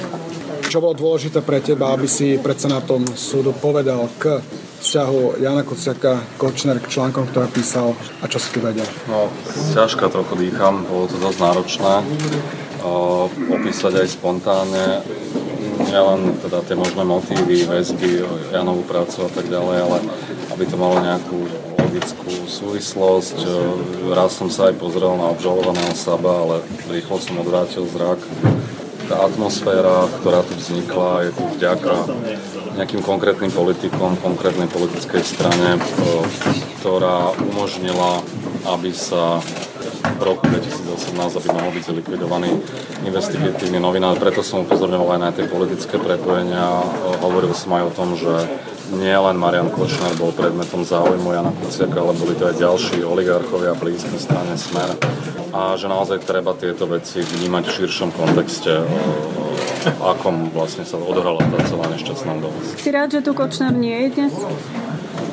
čo 0.67 0.83
bolo 0.83 0.91
dôležité 0.91 1.47
pre 1.47 1.63
teba, 1.63 1.95
aby 1.95 2.03
si 2.03 2.35
predsa 2.35 2.67
na 2.67 2.83
tom 2.83 3.07
súdu 3.15 3.55
povedal 3.55 4.03
k 4.19 4.43
vzťahu 4.83 5.39
Jana 5.39 5.63
Kuciaka, 5.63 6.19
Kočner 6.35 6.83
k 6.83 6.91
článkom, 6.91 7.31
ktoré 7.31 7.47
písal 7.47 7.95
a 8.19 8.27
čo 8.27 8.35
si 8.35 8.51
tu 8.51 8.59
vedel? 8.59 8.83
No, 9.07 9.31
ťažko 9.79 10.11
trochu 10.11 10.35
dýcham, 10.35 10.83
bolo 10.91 11.07
to 11.07 11.15
dosť 11.23 11.39
náročné 11.39 11.93
opísať 13.49 13.93
aj 14.03 14.07
spontánne 14.15 14.85
nielen 15.89 16.37
teda 16.43 16.61
tie 16.67 16.75
možné 16.77 17.03
motívy, 17.07 17.65
väzby, 17.65 18.21
Janovú 18.53 18.83
prácu 18.85 19.25
a 19.25 19.29
tak 19.31 19.47
ďalej, 19.47 19.77
ale 19.89 19.97
aby 20.53 20.63
to 20.67 20.75
malo 20.77 20.99
nejakú 21.01 21.49
logickú 21.79 22.31
súvislosť. 22.45 23.37
Raz 24.13 24.37
som 24.37 24.51
sa 24.53 24.69
aj 24.69 24.77
pozrel 24.77 25.15
na 25.17 25.33
obžalovaného 25.33 25.95
Saba, 25.97 26.45
ale 26.45 26.55
rýchlo 26.91 27.17
som 27.17 27.41
odvrátil 27.41 27.87
zrak. 27.89 28.21
Tá 29.09 29.25
atmosféra, 29.25 30.05
ktorá 30.21 30.45
tu 30.45 30.53
vznikla, 30.53 31.25
je 31.25 31.31
tu 31.33 31.43
vďaka 31.57 31.95
nejakým 32.77 33.01
konkrétnym 33.01 33.49
politikom, 33.49 34.21
konkrétnej 34.21 34.69
politickej 34.69 35.23
strane, 35.25 35.81
ktorá 36.77 37.33
umožnila, 37.41 38.21
aby 38.69 38.93
sa 38.93 39.41
v 40.19 40.23
roku 40.27 40.43
2018, 40.51 41.15
aby 41.15 41.47
mohol 41.55 41.71
byť 41.71 41.83
zlikvidovaný 41.95 42.51
investigatívny 43.07 43.79
novinár. 43.79 44.19
Preto 44.19 44.43
som 44.43 44.67
upozorňoval 44.67 45.15
aj 45.15 45.21
na 45.23 45.31
tie 45.31 45.47
politické 45.47 45.95
prepojenia. 45.95 46.83
Hovoril 47.23 47.55
som 47.55 47.79
aj 47.79 47.83
o 47.87 47.95
tom, 47.95 48.19
že 48.19 48.31
nie 48.89 49.13
len 49.13 49.37
Marian 49.37 49.69
Kočner 49.71 50.11
bol 50.17 50.33
predmetom 50.33 50.81
záujmu 50.81 51.29
Jana 51.29 51.53
Kuciaka, 51.55 52.01
ale 52.01 52.13
boli 52.17 52.33
to 52.35 52.49
aj 52.49 52.57
ďalší 52.57 53.05
oligarchovia 53.05 53.77
blízky 53.77 54.17
strane 54.17 54.57
Smer. 54.57 54.97
A 55.53 55.77
že 55.77 55.87
naozaj 55.87 56.25
treba 56.25 56.57
tieto 56.57 56.89
veci 56.89 57.21
vnímať 57.21 57.63
v 57.69 57.75
širšom 57.79 58.09
kontexte, 58.13 58.81
akom 60.01 60.49
vlastne 60.51 60.83
sa 60.83 60.97
odohrala 60.97 61.39
tá 61.53 61.57
celá 61.69 61.85
nešťastná 61.95 62.33
doba. 62.41 62.57
Si 62.75 62.89
rád, 62.89 63.13
že 63.13 63.21
tu 63.21 63.31
Kočner 63.37 63.71
nie 63.71 64.09
je 64.09 64.19
dnes? 64.19 64.33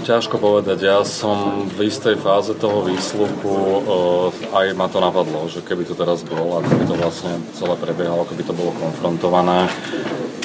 Ťažko 0.05 0.37
povedať. 0.37 0.85
Ja 0.85 1.01
som 1.07 1.65
v 1.71 1.89
istej 1.89 2.21
fáze 2.21 2.53
toho 2.59 2.85
výsluchu 2.85 3.49
uh, 3.49 4.29
aj 4.53 4.77
ma 4.77 4.91
to 4.91 5.01
napadlo, 5.01 5.49
že 5.49 5.65
keby 5.65 5.87
to 5.89 5.97
teraz 5.97 6.21
bolo, 6.27 6.61
ako 6.61 6.71
by 6.77 6.85
to 6.85 6.95
vlastne 7.01 7.33
celé 7.57 7.75
prebiehalo, 7.81 8.29
keby 8.29 8.43
to 8.45 8.53
bolo 8.53 8.77
konfrontované. 8.77 9.71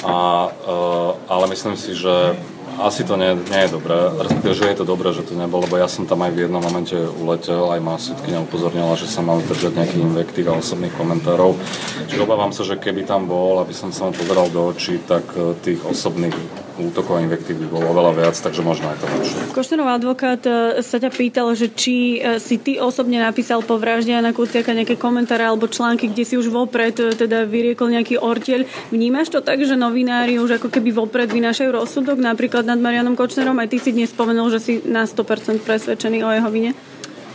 A, 0.08 0.48
uh, 0.48 1.12
ale 1.27 1.46
myslím 1.51 1.75
si, 1.75 1.91
že 1.98 2.38
asi 2.79 3.03
to 3.03 3.20
nie, 3.20 3.36
nie 3.36 3.62
je 3.67 3.75
dobré, 3.75 3.93
respektíve, 4.15 4.53
že 4.55 4.70
je 4.72 4.77
to 4.79 4.86
dobré, 4.88 5.12
že 5.12 5.27
to 5.27 5.36
nebolo, 5.36 5.67
lebo 5.67 5.75
ja 5.77 5.91
som 5.91 6.08
tam 6.08 6.24
aj 6.24 6.31
v 6.31 6.48
jednom 6.48 6.63
momente 6.63 6.96
uletel, 6.96 7.67
aj 7.67 7.81
ma 7.84 8.00
súdkynia 8.00 8.41
upozornila, 8.41 8.96
že 8.96 9.12
sa 9.12 9.20
mal 9.22 9.43
držať 9.43 9.75
nejaký 9.75 9.98
invektív 10.01 10.50
a 10.50 10.58
osobných 10.58 10.96
komentárov. 10.96 11.60
Čiže 12.08 12.24
obávam 12.24 12.55
sa, 12.55 12.63
že 12.63 12.79
keby 12.79 13.03
tam 13.03 13.27
bol, 13.27 13.60
aby 13.60 13.75
som 13.75 13.91
sa 13.91 14.08
mu 14.08 14.15
pozeral 14.15 14.48
do 14.50 14.72
očí, 14.72 14.98
tak 15.03 15.27
tých 15.62 15.84
osobných 15.84 16.34
útokov 16.80 17.20
a 17.20 17.24
invektív 17.24 17.60
by 17.63 17.68
bolo 17.68 17.86
oveľa 17.92 18.12
viac, 18.16 18.36
takže 18.38 18.62
možno 18.63 18.88
aj 18.88 18.98
to 19.01 19.06
lepšie. 19.10 19.40
Košnerov 19.51 19.90
advokát 19.90 20.42
e, 20.48 20.80
sa 20.86 20.98
ťa 21.01 21.12
pýtal, 21.12 21.51
že 21.58 21.68
či 21.74 22.20
e, 22.20 22.40
si 22.40 22.62
ty 22.62 22.80
osobne 22.80 23.20
napísal 23.20 23.66
po 23.66 23.75
vražde 23.75 24.16
Jana 24.16 24.32
Kuciaka 24.32 24.72
nejaké 24.72 24.96
komentáre 24.96 25.44
alebo 25.44 25.68
články, 25.68 26.08
kde 26.08 26.24
si 26.24 26.36
už 26.40 26.48
vopred 26.48 26.96
e, 27.01 27.12
teda 27.12 27.44
vyriekol 27.44 27.92
nejaký 27.92 28.22
orteľ. 28.22 28.63
Vnímaš 28.94 29.34
to 29.34 29.40
tak, 29.44 29.60
že 29.66 29.75
novinári 29.75 30.40
už 30.40 30.62
ako 30.62 30.72
keby 30.72 30.96
vopred 30.96 31.28
vynášajú 31.28 31.70
rozsudok 31.74 32.22
napríklad 32.22 32.63
nad 32.63 32.80
Marianom 32.80 33.20
Kočnerom? 33.20 33.58
Aj 33.60 33.68
ty 33.68 33.82
si 33.82 33.92
dnes 33.92 34.13
spomenul, 34.13 34.48
že 34.54 34.60
si 34.62 34.74
na 34.88 35.04
100% 35.04 35.66
presvedčený 35.66 36.24
o 36.24 36.30
jeho 36.32 36.50
vine? 36.54 36.72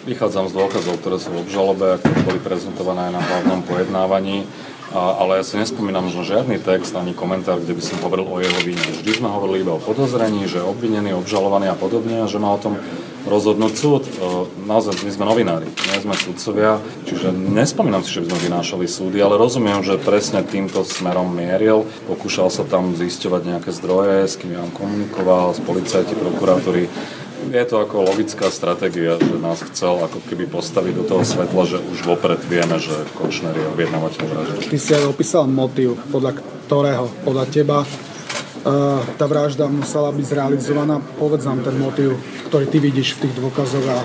Vychádzam 0.06 0.46
z 0.46 0.54
dôkazov, 0.54 1.02
ktoré 1.02 1.18
sú 1.18 1.34
v 1.34 1.42
obžalobe, 1.42 1.98
ktoré 1.98 2.18
boli 2.22 2.38
prezentované 2.38 3.10
aj 3.10 3.12
na 3.18 3.22
hlavnom 3.26 3.60
pojednávaní. 3.66 4.46
A, 4.96 5.20
ale 5.20 5.36
ja 5.36 5.44
si 5.44 5.60
nespomínam 5.60 6.08
možno 6.08 6.24
žiadny 6.24 6.56
text 6.56 6.96
ani 6.96 7.12
komentár, 7.12 7.60
kde 7.60 7.76
by 7.76 7.82
som 7.84 8.00
hovoril 8.00 8.24
o 8.32 8.40
jeho 8.40 8.60
vine. 8.64 8.80
Vždy 8.80 9.20
sme 9.20 9.28
hovorili 9.28 9.60
iba 9.60 9.76
o 9.76 9.84
podozrení, 9.84 10.48
že 10.48 10.64
obvinený, 10.64 11.12
obžalovaný 11.12 11.68
a 11.68 11.76
podobne, 11.76 12.24
a 12.24 12.30
že 12.30 12.40
má 12.40 12.48
o 12.48 12.56
tom 12.56 12.80
rozhodnúť 13.28 13.72
súd. 13.76 14.08
E, 14.08 14.10
naozaj, 14.64 15.04
my 15.04 15.10
sme 15.12 15.28
novinári, 15.28 15.68
nie 15.68 16.00
sme 16.00 16.16
sudcovia, 16.16 16.80
čiže 17.04 17.28
nespomínam 17.28 18.00
si, 18.00 18.16
že 18.16 18.24
by 18.24 18.32
sme 18.32 18.40
vynášali 18.48 18.86
súdy, 18.88 19.20
ale 19.20 19.36
rozumiem, 19.36 19.84
že 19.84 20.00
presne 20.00 20.40
týmto 20.40 20.80
smerom 20.80 21.28
mieril. 21.28 21.84
Pokúšal 22.08 22.48
sa 22.48 22.64
tam 22.64 22.96
zisťovať 22.96 23.42
nejaké 23.52 23.70
zdroje, 23.76 24.24
s 24.24 24.40
kým 24.40 24.56
ja 24.56 24.64
komunikoval, 24.72 25.52
s 25.52 25.60
policajti, 25.60 26.16
prokurátori 26.16 26.88
je 27.50 27.64
to 27.66 27.76
ako 27.82 28.06
logická 28.06 28.50
stratégia, 28.50 29.18
že 29.18 29.36
nás 29.38 29.62
chcel 29.72 30.02
ako 30.02 30.22
keby 30.26 30.46
postaviť 30.50 30.92
do 30.96 31.04
toho 31.04 31.22
svetla, 31.22 31.62
že 31.66 31.78
už 31.80 31.98
vopred 32.06 32.40
vieme, 32.46 32.76
že 32.78 32.94
Kočner 33.14 33.54
je 33.54 33.66
objednávateľ 33.72 34.24
vraždy. 34.26 34.70
Ty 34.70 34.78
si 34.78 34.90
aj 34.94 35.04
opísal 35.06 35.44
motív, 35.46 35.98
podľa 36.10 36.38
ktorého, 36.66 37.06
podľa 37.22 37.44
teba 37.50 37.78
e, 37.82 37.88
tá 39.14 39.24
vražda 39.26 39.70
musela 39.70 40.10
byť 40.10 40.24
zrealizovaná. 40.26 40.98
Povedz 41.18 41.46
nám 41.46 41.62
ten 41.62 41.76
motív, 41.78 42.18
ktorý 42.50 42.66
ty 42.66 42.78
vidíš 42.82 43.18
v 43.18 43.28
tých 43.28 43.34
dôkazoch 43.38 43.86
a 43.86 43.98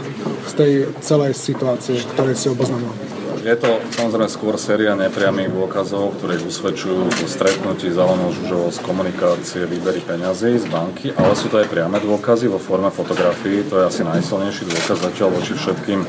z 0.50 0.54
tej 0.58 0.72
celej 1.02 1.34
situácie, 1.38 2.02
ktorej 2.14 2.38
si 2.38 2.48
oboznámil. 2.50 3.21
Je 3.42 3.58
to 3.58 3.82
samozrejme 3.98 4.30
skôr 4.30 4.54
séria 4.62 4.94
nepriamých 4.94 5.50
dôkazov, 5.50 6.14
ktoré 6.22 6.38
usvedčujú 6.46 7.10
o 7.10 7.26
stretnutí 7.26 7.90
Zelenou 7.90 8.30
Žužovou 8.38 8.70
z 8.70 8.80
komunikácie 8.86 9.66
výbery 9.66 9.98
peňazí 10.06 10.62
z 10.62 10.70
banky, 10.70 11.10
ale 11.18 11.34
sú 11.34 11.50
to 11.50 11.58
aj 11.58 11.66
priame 11.74 11.98
dôkazy 12.06 12.46
vo 12.46 12.62
forme 12.62 12.94
fotografií. 12.94 13.66
To 13.74 13.82
je 13.82 13.90
asi 13.90 14.02
najsilnejší 14.06 14.70
dôkaz 14.70 15.02
zatiaľ 15.02 15.42
voči 15.42 15.58
všetkým 15.58 16.06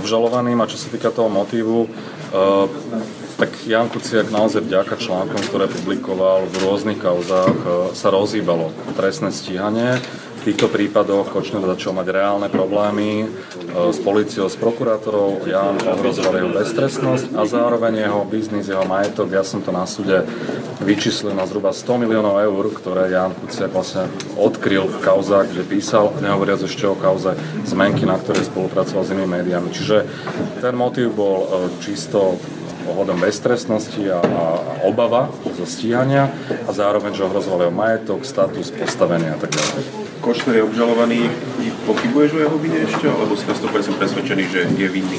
obžalovaným. 0.00 0.64
A 0.64 0.70
čo 0.70 0.80
sa 0.80 0.88
týka 0.88 1.12
toho 1.12 1.28
motívu, 1.28 1.84
uh, 1.84 2.64
tak 3.36 3.52
Jan 3.68 3.92
Kuciak 3.92 4.32
naozaj 4.32 4.64
vďaka 4.64 4.96
článkom, 4.96 5.44
ktoré 5.52 5.68
publikoval 5.68 6.48
v 6.48 6.56
rôznych 6.56 6.96
kauzách, 7.04 7.58
uh, 7.68 7.92
sa 7.92 8.08
rozhýbalo 8.08 8.72
trestné 8.96 9.28
stíhanie 9.28 10.00
týchto 10.42 10.66
prípadoch 10.66 11.30
Kočner 11.30 11.62
začal 11.62 11.94
mať 11.94 12.06
reálne 12.10 12.50
problémy 12.50 13.24
e, 13.24 13.26
s 13.94 13.98
policiou, 14.02 14.50
s 14.50 14.58
prokurátorou. 14.58 15.46
Jan 15.46 15.78
ohrozoval 15.78 16.42
jeho 16.42 16.50
beztrestnosť 16.50 17.38
a 17.38 17.46
zároveň 17.46 18.02
jeho 18.10 18.26
biznis, 18.26 18.66
jeho 18.66 18.82
majetok. 18.82 19.30
Ja 19.30 19.46
som 19.46 19.62
to 19.62 19.70
na 19.70 19.86
súde 19.86 20.26
vyčíslil 20.82 21.32
na 21.38 21.46
zhruba 21.46 21.70
100 21.70 22.02
miliónov 22.02 22.42
eur, 22.42 22.64
ktoré 22.74 23.14
Jan 23.14 23.32
Kuciak 23.38 23.70
vlastne 23.70 24.10
odkryl 24.34 24.90
v 24.90 24.98
kauzách, 24.98 25.54
kde 25.54 25.62
písal, 25.62 26.10
nehovoriac 26.18 26.66
ešte 26.66 26.90
o 26.90 26.98
kauze 26.98 27.38
zmenky, 27.62 28.02
na 28.02 28.18
ktorej 28.18 28.50
spolupracoval 28.50 29.06
s 29.06 29.12
inými 29.14 29.30
médiami. 29.38 29.70
Čiže 29.70 29.96
ten 30.58 30.74
motív 30.74 31.14
bol 31.14 31.36
e, 31.38 31.46
čisto 31.78 32.42
ohľadom 32.82 33.22
beztrestnosti 33.22 34.02
a, 34.10 34.18
a 34.18 34.42
obava 34.90 35.30
zo 35.54 35.62
stíhania 35.62 36.34
a 36.66 36.70
zároveň, 36.74 37.14
že 37.14 37.22
ohrozoval 37.22 37.70
jeho 37.70 37.74
majetok, 37.74 38.26
status, 38.26 38.74
postavenie 38.74 39.30
a 39.30 39.38
tak 39.38 39.54
ďalej. 39.54 40.01
Košner 40.22 40.54
je 40.54 40.62
obžalovaný, 40.62 41.26
pochybuješ 41.82 42.38
o 42.38 42.40
jeho 42.46 42.56
vine 42.62 42.86
ešte, 42.86 43.10
alebo 43.10 43.34
si 43.34 43.42
na 43.42 43.58
100% 43.58 43.98
presvedčený, 43.98 44.42
že 44.46 44.70
je 44.70 44.86
vinný? 44.86 45.18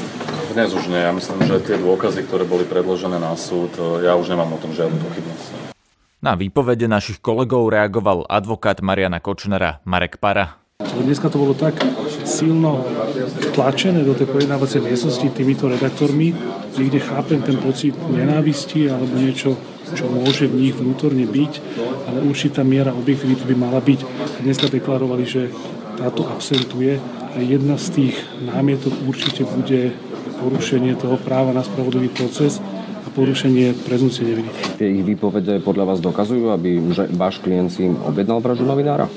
Dnes 0.55 0.71
už 0.71 0.87
nie. 0.87 0.95
Ja 0.95 1.11
myslím, 1.11 1.43
že 1.43 1.59
tie 1.59 1.75
dôkazy, 1.75 2.23
ktoré 2.23 2.47
boli 2.47 2.63
predložené 2.63 3.19
na 3.19 3.35
súd, 3.35 3.75
ja 3.99 4.15
už 4.15 4.31
nemám 4.31 4.55
o 4.55 4.61
tom 4.63 4.71
žiadnu 4.71 4.95
pochybnosť. 4.95 5.75
Na 6.23 6.39
výpovede 6.39 6.87
našich 6.87 7.19
kolegov 7.19 7.67
reagoval 7.67 8.23
advokát 8.31 8.79
Mariana 8.79 9.19
Kočnera 9.19 9.83
Marek 9.83 10.23
Para. 10.23 10.63
Dneska 10.79 11.27
to 11.27 11.35
bolo 11.35 11.51
tak 11.51 11.83
silno 12.23 12.87
tlačené 13.51 14.07
do 14.07 14.15
tej 14.15 14.31
pojednávacej 14.31 14.87
miestnosti 14.87 15.27
týmito 15.35 15.67
redaktormi, 15.67 16.31
niekde 16.79 17.03
chápem 17.03 17.43
ten 17.43 17.59
pocit 17.59 17.91
nenávisti 18.07 18.87
alebo 18.87 19.19
niečo, 19.19 19.59
čo 19.91 20.07
môže 20.07 20.47
v 20.47 20.67
nich 20.67 20.75
vnútorne 20.75 21.27
byť, 21.27 21.53
ale 22.07 22.23
určitá 22.23 22.63
miera 22.63 22.95
objektivity 22.95 23.43
by 23.43 23.55
mala 23.59 23.83
byť. 23.83 23.99
Dneska 24.39 24.71
deklarovali, 24.71 25.25
že 25.27 25.51
táto 25.99 26.23
absentuje 26.31 26.97
a 27.33 27.37
jedna 27.43 27.75
z 27.75 27.87
tých 27.91 28.15
námietok 28.39 28.93
určite 29.03 29.43
bude 29.43 29.91
porušenie 30.39 30.95
toho 30.95 31.19
práva 31.19 31.55
na 31.55 31.63
spravodlivý 31.63 32.09
proces 32.11 32.59
porušenie 33.11 33.75
prezumcie 33.83 34.23
neviny. 34.23 34.49
Tie 34.79 34.87
ich 34.87 35.03
výpovede 35.03 35.59
podľa 35.59 35.93
vás 35.93 35.99
dokazujú, 35.99 36.53
aby 36.55 36.79
už 36.79 37.11
váš 37.17 37.43
klient 37.43 37.73
si 37.73 37.89
im 37.89 37.99
objednal 37.99 38.39
vraždu 38.39 38.63
novinára? 38.63 39.11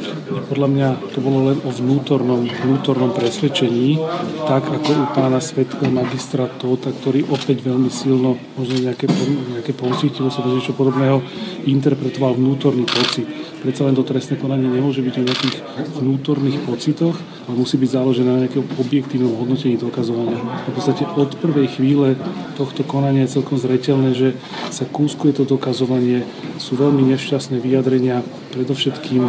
Podľa 0.50 0.68
mňa 0.68 0.88
to 1.14 1.18
bolo 1.22 1.52
len 1.52 1.58
o 1.62 1.70
vnútornom, 1.70 2.42
vnútornom 2.42 3.14
presvedčení, 3.14 4.00
tak 4.48 4.66
ako 4.66 4.90
u 4.90 5.04
pána 5.12 5.38
svetka 5.38 5.86
magistra 5.86 6.48
Tóta, 6.56 6.90
ktorý 6.90 7.26
opäť 7.28 7.62
veľmi 7.62 7.90
silno, 7.92 8.40
možno 8.56 8.80
nejaké, 8.80 9.06
nejaké 9.52 9.76
pocítilo 9.76 10.32
sa 10.32 10.42
niečo 10.42 10.72
podobného, 10.72 11.20
interpretoval 11.68 12.38
vnútorný 12.38 12.86
pocit. 12.86 13.26
Predsa 13.62 13.88
len 13.88 13.98
to 13.98 14.06
trestné 14.06 14.38
konanie 14.38 14.70
nemôže 14.70 15.02
byť 15.02 15.14
o 15.18 15.26
nejakých 15.26 15.56
vnútorných 15.98 16.62
pocitoch, 16.62 17.18
ale 17.50 17.54
musí 17.58 17.74
byť 17.80 17.90
založené 17.90 18.30
na 18.30 18.40
nejakom 18.46 18.62
objektívnom 18.78 19.34
hodnotení 19.42 19.74
dokazovania. 19.74 20.38
V 20.70 20.72
podstate 20.76 21.02
od 21.02 21.34
prvej 21.42 21.74
chvíle 21.74 22.14
tohto 22.54 22.86
konania 22.86 23.26
je 23.26 23.40
celkom 23.40 23.58
zreteľné 23.58 23.75
zreteľné, 23.76 24.10
že 24.16 24.28
sa 24.72 24.88
kúskuje 24.88 25.36
to 25.36 25.44
dokazovanie. 25.44 26.24
Sú 26.56 26.80
veľmi 26.80 27.04
nešťastné 27.12 27.60
vyjadrenia, 27.60 28.24
predovšetkým 28.56 29.20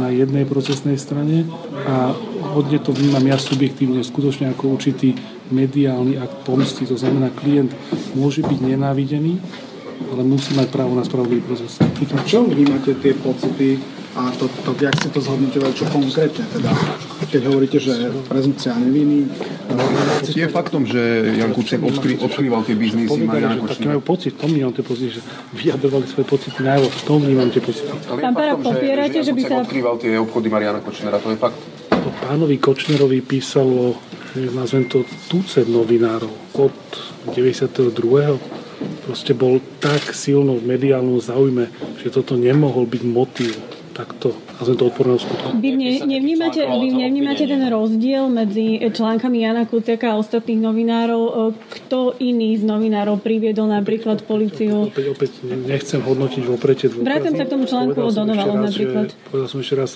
na 0.00 0.08
jednej 0.08 0.48
procesnej 0.48 0.96
strane 0.96 1.44
a 1.84 2.16
hodne 2.56 2.80
to 2.80 2.96
vnímam 2.96 3.20
ja 3.28 3.36
subjektívne, 3.36 4.00
skutočne 4.00 4.48
ako 4.56 4.80
určitý 4.80 5.12
mediálny 5.52 6.16
akt 6.16 6.48
pomsty. 6.48 6.88
To 6.88 6.96
znamená, 6.96 7.28
klient 7.28 7.76
môže 8.16 8.40
byť 8.40 8.58
nenávidený, 8.64 9.36
ale 10.08 10.22
musí 10.24 10.56
mať 10.56 10.72
právo 10.72 10.96
na 10.96 11.04
spravodlivý 11.04 11.44
proces. 11.44 11.76
Čo 12.24 12.48
vnímate 12.48 12.96
tie 12.96 13.12
pocity 13.12 13.76
a 14.16 14.32
to, 14.40 14.48
to, 14.64 14.72
jak 14.80 14.96
ste 14.96 15.12
to 15.12 15.20
zhodnotovali, 15.20 15.76
čo 15.76 15.84
konkrétne 15.92 16.48
teda, 16.48 16.72
keď 17.30 17.42
hovoríte, 17.46 17.78
že 17.78 18.10
prezumcia 18.26 18.74
neviny. 18.74 19.30
Je 20.26 20.46
faktom, 20.50 20.82
že 20.84 20.98
Jan 21.38 21.54
Kuciak 21.54 21.80
odkry, 21.80 22.18
odkrýval 22.18 22.66
tie 22.66 22.74
biznisy 22.74 23.22
Mariana 23.22 23.62
Kočnera. 23.62 23.78
Taký 23.78 23.86
majú 23.86 24.02
pocit, 24.02 24.32
to 24.34 24.46
vnímam 24.50 24.74
tie 24.74 24.84
pocity, 24.84 25.10
že 25.14 25.22
vyjadrovali 25.54 26.04
svoje 26.10 26.26
pocity 26.26 26.58
najavo, 26.60 26.86
v 26.90 27.02
tom 27.06 27.18
vnímam 27.22 27.48
tie 27.48 27.62
pocity. 27.62 27.88
Ale 28.10 28.18
je 28.18 28.32
faktom, 28.34 28.74
že, 28.74 28.86
že, 29.14 29.20
že 29.30 29.32
by 29.32 29.42
sa... 29.46 29.54
odkrýval 29.62 29.94
tie 30.02 30.12
obchody 30.18 30.46
Mariana 30.50 30.82
Kočnera, 30.82 31.22
to 31.22 31.30
je 31.30 31.38
fakt. 31.38 31.58
To 31.90 32.10
pánovi 32.26 32.58
Kočnerovi 32.58 33.22
písalo, 33.22 33.94
nazvem 34.34 34.90
to, 34.90 35.06
tucet 35.30 35.70
novinárov 35.70 36.32
od 36.58 36.76
92 37.32 38.60
proste 39.04 39.34
bol 39.34 39.58
tak 39.82 40.14
silno 40.14 40.56
v 40.56 40.70
mediálnom 40.70 41.18
záujme, 41.18 41.68
že 42.00 42.14
toto 42.14 42.38
nemohol 42.38 42.86
byť 42.86 43.02
motív 43.04 43.52
takto 44.00 44.32
a 44.56 44.64
to 44.64 44.88
odporného 44.88 45.20
skutku. 45.20 45.60
Vy, 45.60 45.76
ne, 45.76 46.00
nevnímate, 46.08 46.64
vy 46.64 46.88
nevnímate 46.88 47.44
ten 47.44 47.60
rozdiel 47.68 48.32
medzi 48.32 48.80
článkami 48.80 49.44
Jana 49.44 49.68
Kuciaka 49.68 50.16
a 50.16 50.20
ostatných 50.20 50.56
novinárov? 50.56 51.52
Kto 51.68 52.16
iný 52.16 52.56
z 52.56 52.64
novinárov 52.64 53.20
priviedol 53.20 53.68
napríklad 53.68 54.24
policiu? 54.24 54.88
Opäť, 54.88 55.06
opäť 55.12 55.30
nechcem 55.44 56.00
hodnotiť 56.00 56.42
v 56.44 56.50
oprete 56.56 56.88
dôkazov. 56.88 57.08
Vrátim 57.08 57.34
sa 57.36 57.44
k 57.44 57.50
tomu 57.52 57.64
článku 57.68 57.98
o 58.00 58.08
Donovaloch 58.08 58.60
napríklad. 58.64 59.12
Že, 59.12 59.28
povedal 59.28 59.48
som 59.52 59.60
ešte 59.60 59.76
raz, 59.76 59.92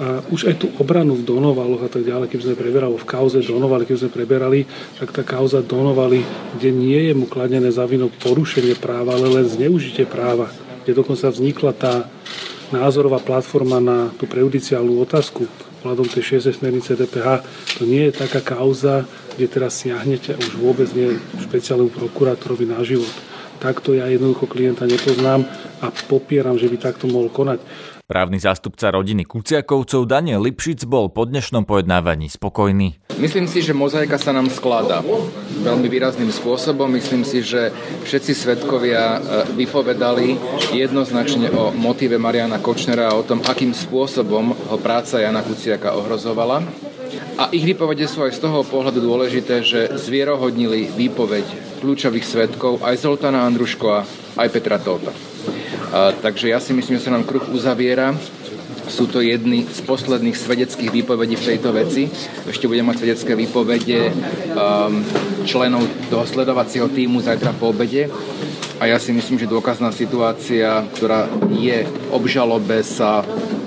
a 0.00 0.24
už 0.32 0.48
aj 0.48 0.54
tú 0.56 0.66
obranu 0.80 1.12
v 1.20 1.28
Donovaloch 1.28 1.84
a 1.84 1.90
tak 1.92 2.08
ďalej, 2.08 2.32
keď 2.32 2.40
sme 2.48 2.54
preberali 2.56 2.96
v 2.96 3.04
kauze 3.04 3.44
Donovali, 3.44 3.84
keď 3.84 3.96
sme 4.00 4.10
preberali, 4.12 4.64
tak 4.96 5.12
tá 5.12 5.20
kauza 5.20 5.60
Donovali, 5.60 6.24
kde 6.56 6.72
nie 6.72 7.12
je 7.12 7.12
mu 7.12 7.28
kladené 7.28 7.68
za 7.68 7.84
vinu 7.84 8.08
porušenie 8.08 8.80
práva, 8.80 9.12
ale 9.20 9.28
len 9.28 9.44
zneužitie 9.44 10.08
práva, 10.08 10.48
kde 10.84 10.96
dokonca 10.96 11.28
vznikla 11.28 11.72
tá 11.76 12.08
názorová 12.72 13.20
platforma 13.20 13.78
na 13.78 14.08
tú 14.16 14.24
prejudiciálnu 14.24 14.98
otázku 15.04 15.44
ohľadom 15.82 16.06
tej 16.08 16.38
6. 16.40 16.62
smernice 16.62 16.94
DPH, 16.94 17.42
to 17.78 17.82
nie 17.84 18.08
je 18.08 18.14
taká 18.14 18.38
kauza, 18.40 19.04
kde 19.34 19.46
teraz 19.50 19.82
siahnete 19.82 20.38
už 20.38 20.62
vôbec 20.62 20.88
nie 20.94 21.18
špeciálnu 21.42 21.90
prokurátorovi 21.90 22.70
na 22.70 22.80
život. 22.86 23.10
Takto 23.58 23.94
ja 23.94 24.10
jednoducho 24.10 24.50
klienta 24.50 24.86
nepoznám 24.86 25.46
a 25.82 25.90
popieram, 26.10 26.58
že 26.58 26.66
by 26.66 26.76
takto 26.82 27.06
mohol 27.06 27.30
konať. 27.30 27.62
Právny 28.12 28.36
zástupca 28.36 28.92
rodiny 28.92 29.24
Kuciakovcov 29.24 30.04
Daniel 30.04 30.44
Lipšic 30.44 30.84
bol 30.84 31.08
po 31.08 31.24
dnešnom 31.24 31.64
pojednávaní 31.64 32.28
spokojný. 32.28 33.00
Myslím 33.16 33.48
si, 33.48 33.64
že 33.64 33.72
mozaika 33.72 34.20
sa 34.20 34.36
nám 34.36 34.52
skladá 34.52 35.00
veľmi 35.64 35.88
výrazným 35.88 36.28
spôsobom. 36.28 36.92
Myslím 36.92 37.24
si, 37.24 37.40
že 37.40 37.72
všetci 38.04 38.36
svetkovia 38.36 39.00
e, 39.00 39.18
vypovedali 39.64 40.36
jednoznačne 40.76 41.56
o 41.56 41.72
motíve 41.72 42.20
Mariana 42.20 42.60
Kočnera 42.60 43.08
a 43.08 43.16
o 43.16 43.24
tom, 43.24 43.40
akým 43.48 43.72
spôsobom 43.72 44.52
ho 44.52 44.76
práca 44.76 45.16
Jana 45.16 45.40
Kuciaka 45.40 45.96
ohrozovala. 45.96 46.68
A 47.40 47.48
ich 47.48 47.64
výpovede 47.64 48.04
sú 48.04 48.28
aj 48.28 48.36
z 48.36 48.44
toho 48.44 48.60
pohľadu 48.60 49.00
dôležité, 49.00 49.64
že 49.64 49.88
zvierohodnili 49.88 50.92
výpoveď 51.00 51.80
kľúčových 51.80 52.28
svetkov 52.28 52.84
aj 52.84 53.08
Zoltana 53.08 53.48
Andruškova, 53.48 54.04
aj 54.36 54.48
Petra 54.52 54.76
Tóta. 54.76 55.31
Takže 55.92 56.48
ja 56.48 56.56
si 56.56 56.72
myslím, 56.72 56.96
že 56.96 57.04
sa 57.04 57.12
nám 57.12 57.28
kruh 57.28 57.44
uzaviera. 57.52 58.16
Sú 58.88 59.04
to 59.04 59.20
jedny 59.20 59.68
z 59.68 59.80
posledných 59.84 60.32
svedeckých 60.32 60.88
výpovedí 60.88 61.36
v 61.36 61.46
tejto 61.52 61.68
veci. 61.76 62.08
Ešte 62.48 62.64
budeme 62.64 62.92
mať 62.92 63.04
svedecké 63.04 63.32
výpovede 63.36 64.08
um, 64.08 65.04
členov 65.44 65.84
toho 66.08 66.24
sledovacieho 66.24 66.88
týmu 66.88 67.20
zajtra 67.20 67.52
po 67.52 67.76
obede. 67.76 68.08
A 68.80 68.88
ja 68.88 68.96
si 68.96 69.12
myslím, 69.12 69.36
že 69.36 69.46
dôkazná 69.46 69.92
situácia, 69.92 70.82
ktorá 70.96 71.28
je 71.52 71.84
v 71.84 71.96
obžalobe, 72.10 72.80
sa 72.80 73.22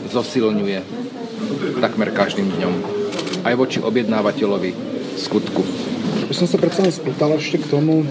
zosilňuje 0.10 0.82
takmer 1.78 2.10
každým 2.10 2.50
dňom. 2.58 2.74
Aj 3.46 3.54
voči 3.54 3.78
objednávateľovi 3.80 4.74
skutku. 5.16 5.62
By 6.26 6.34
som 6.34 6.50
sa 6.50 6.58
predsa 6.58 6.90
spýtal 6.90 7.38
ešte 7.38 7.62
k 7.62 7.70
tomu 7.70 8.04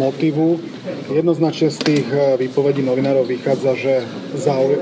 motivu 0.00 0.56
Jednoznačne 1.08 1.72
z 1.72 1.78
tých 1.80 2.06
eh, 2.12 2.36
výpovedí 2.36 2.84
novinárov 2.84 3.24
vychádza, 3.24 3.72
že 3.80 4.04
záujem, 4.36 4.80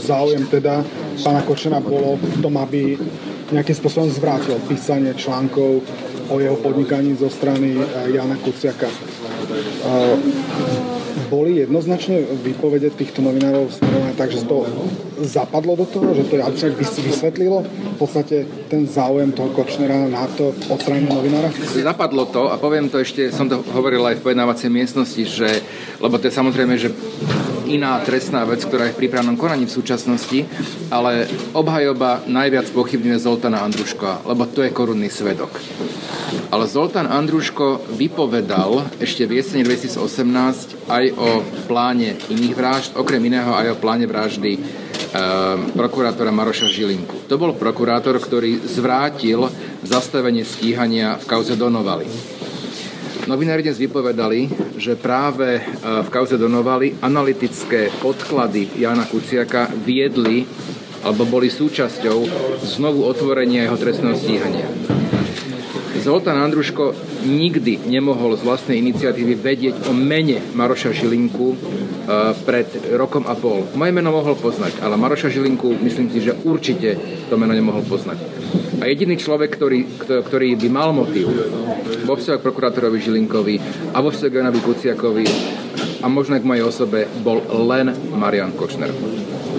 záujem 0.00 0.44
teda 0.48 0.80
pána 1.20 1.44
Kočena 1.44 1.84
bolo 1.84 2.16
v 2.16 2.36
tom, 2.40 2.56
aby 2.56 2.96
nejakým 3.52 3.76
spôsobom 3.76 4.08
zvrátil 4.08 4.56
písanie 4.64 5.12
článkov 5.12 5.84
o 6.28 6.34
jeho 6.40 6.56
podnikaní 6.56 7.20
zo 7.20 7.28
strany 7.28 7.76
eh, 7.76 8.16
Jana 8.16 8.40
Kuciaka. 8.40 8.88
Boli 11.28 11.60
jednoznačne 11.60 12.24
výpovede 12.40 12.88
týchto 12.94 13.20
novinárov 13.20 13.68
smerované 13.68 14.16
tak, 14.16 14.32
že 14.32 14.48
to 14.48 14.64
zapadlo 15.20 15.76
do 15.76 15.84
toho, 15.84 16.14
že 16.14 16.24
to 16.24 16.40
je 16.40 16.72
vysvetlilo 17.04 17.66
v 17.66 17.96
podstate 18.00 18.48
ten 18.70 18.88
záujem 18.88 19.34
toho 19.34 19.52
Kočnera 19.52 20.08
na 20.08 20.24
to 20.30 20.54
odstránenie 20.72 21.10
novinára? 21.10 21.52
Zapadlo 21.74 22.24
to 22.30 22.48
a 22.48 22.56
poviem 22.56 22.88
to 22.88 23.02
ešte, 23.02 23.28
som 23.34 23.50
to 23.50 23.60
hovoril 23.74 24.06
aj 24.08 24.22
v 24.22 24.24
pojednávacej 24.30 24.70
miestnosti, 24.72 25.22
že, 25.26 25.60
lebo 26.00 26.16
to 26.16 26.30
je 26.30 26.38
samozrejme, 26.38 26.74
že 26.80 26.94
iná 27.68 28.00
trestná 28.00 28.48
vec, 28.48 28.64
ktorá 28.64 28.88
je 28.88 28.96
v 28.96 29.00
prípravnom 29.04 29.36
konaní 29.36 29.68
v 29.68 29.76
súčasnosti, 29.76 30.48
ale 30.88 31.28
obhajoba 31.52 32.24
najviac 32.24 32.72
pochybňuje 32.72 33.20
Zoltana 33.20 33.60
Andruška, 33.66 34.24
lebo 34.24 34.48
to 34.48 34.64
je 34.64 34.72
korunný 34.72 35.12
svedok. 35.12 35.52
Ale 36.48 36.64
Zoltán 36.64 37.04
Andruško 37.04 37.92
vypovedal 37.92 38.88
ešte 38.96 39.28
v 39.28 39.44
jesene 39.44 39.68
2018 39.68 40.88
aj 40.88 41.04
o 41.20 41.44
pláne 41.68 42.16
iných 42.32 42.54
vražd, 42.56 42.90
okrem 42.96 43.20
iného 43.20 43.52
aj 43.52 43.76
o 43.76 43.80
pláne 43.80 44.08
vraždy 44.08 44.56
e, 44.56 44.60
prokurátora 45.76 46.32
Maroša 46.32 46.72
Žilinku. 46.72 47.28
To 47.28 47.36
bol 47.36 47.52
prokurátor, 47.52 48.16
ktorý 48.16 48.64
zvrátil 48.64 49.44
zastavenie 49.84 50.40
stíhania 50.48 51.20
v 51.20 51.28
kauze 51.28 51.52
Donovali. 51.52 52.08
Novinári 53.28 53.60
dnes 53.60 53.76
vypovedali, 53.76 54.48
že 54.80 54.96
práve 54.96 55.60
e, 55.60 55.62
v 55.84 56.08
kauze 56.08 56.40
Donovali 56.40 56.96
analytické 57.04 57.92
podklady 58.00 58.80
Jana 58.80 59.04
Kuciaka 59.04 59.68
viedli 59.68 60.48
alebo 61.04 61.28
boli 61.28 61.52
súčasťou 61.52 62.18
znovu 62.64 63.04
otvorenia 63.04 63.68
jeho 63.68 63.76
trestného 63.76 64.16
stíhania. 64.16 64.68
Zoltán 66.08 66.40
Andruško 66.40 66.96
nikdy 67.28 67.84
nemohol 67.84 68.32
z 68.40 68.48
vlastnej 68.48 68.80
iniciatívy 68.80 69.36
vedieť 69.36 69.76
o 69.86 69.92
mene 69.92 70.40
Maroša 70.56 70.96
Žilinku 70.96 71.52
e, 71.52 71.56
pred 72.48 72.64
rokom 72.96 73.28
a 73.28 73.36
pol. 73.36 73.68
Moje 73.76 73.92
meno 73.92 74.16
mohol 74.16 74.32
poznať, 74.32 74.80
ale 74.80 74.96
Maroša 74.96 75.28
Žilinku 75.28 75.68
myslím 75.84 76.08
si, 76.08 76.24
že 76.24 76.32
určite 76.48 76.96
to 77.28 77.36
meno 77.36 77.52
nemohol 77.52 77.84
poznať. 77.84 78.24
A 78.80 78.88
jediný 78.88 79.20
človek, 79.20 79.52
ktorý, 79.52 79.84
ktorý 80.00 80.56
by 80.56 80.68
mal 80.72 80.96
motív 80.96 81.28
vo 82.08 82.16
vzťahu 82.16 82.40
k 82.40 82.46
prokurátorovi 82.48 83.04
Žilinkovi 83.04 83.56
a 83.92 84.00
vo 84.00 84.08
vzťahu 84.08 84.30
k 84.32 84.38
Janovi 84.40 84.60
Kuciakovi 84.64 85.26
a 86.00 86.08
možno 86.08 86.40
k 86.40 86.48
mojej 86.48 86.64
osobe 86.64 87.04
bol 87.20 87.44
len 87.68 87.92
Marian 88.16 88.56
Kočner. 88.56 88.88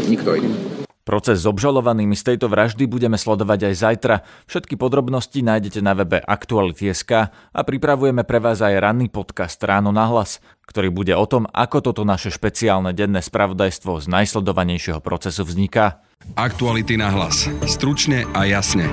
Nikto 0.09 0.33
iný. 0.33 0.68
Proces 1.09 1.41
s 1.41 1.49
obžalovanými 1.49 2.13
z 2.13 2.21
tejto 2.21 2.53
vraždy 2.53 2.85
budeme 2.85 3.17
sledovať 3.17 3.73
aj 3.73 3.75
zajtra. 3.81 4.15
Všetky 4.45 4.77
podrobnosti 4.77 5.41
nájdete 5.41 5.81
na 5.81 5.97
webe 5.97 6.21
Aktuality.sk 6.21 7.33
a 7.33 7.59
pripravujeme 7.65 8.21
pre 8.21 8.37
vás 8.37 8.61
aj 8.61 8.77
ranný 8.77 9.09
podcast 9.09 9.57
Ráno 9.57 9.89
na 9.89 10.05
hlas, 10.05 10.37
ktorý 10.69 10.93
bude 10.93 11.17
o 11.17 11.25
tom, 11.25 11.49
ako 11.49 11.81
toto 11.81 12.05
naše 12.05 12.29
špeciálne 12.29 12.93
denné 12.93 13.25
spravodajstvo 13.25 13.97
z 13.97 14.05
najsledovanejšieho 14.05 15.01
procesu 15.01 15.49
vzniká. 15.49 16.05
Aktuality 16.37 16.93
na 17.01 17.09
hlas. 17.09 17.49
Stručne 17.65 18.29
a 18.37 18.45
jasne. 18.45 18.85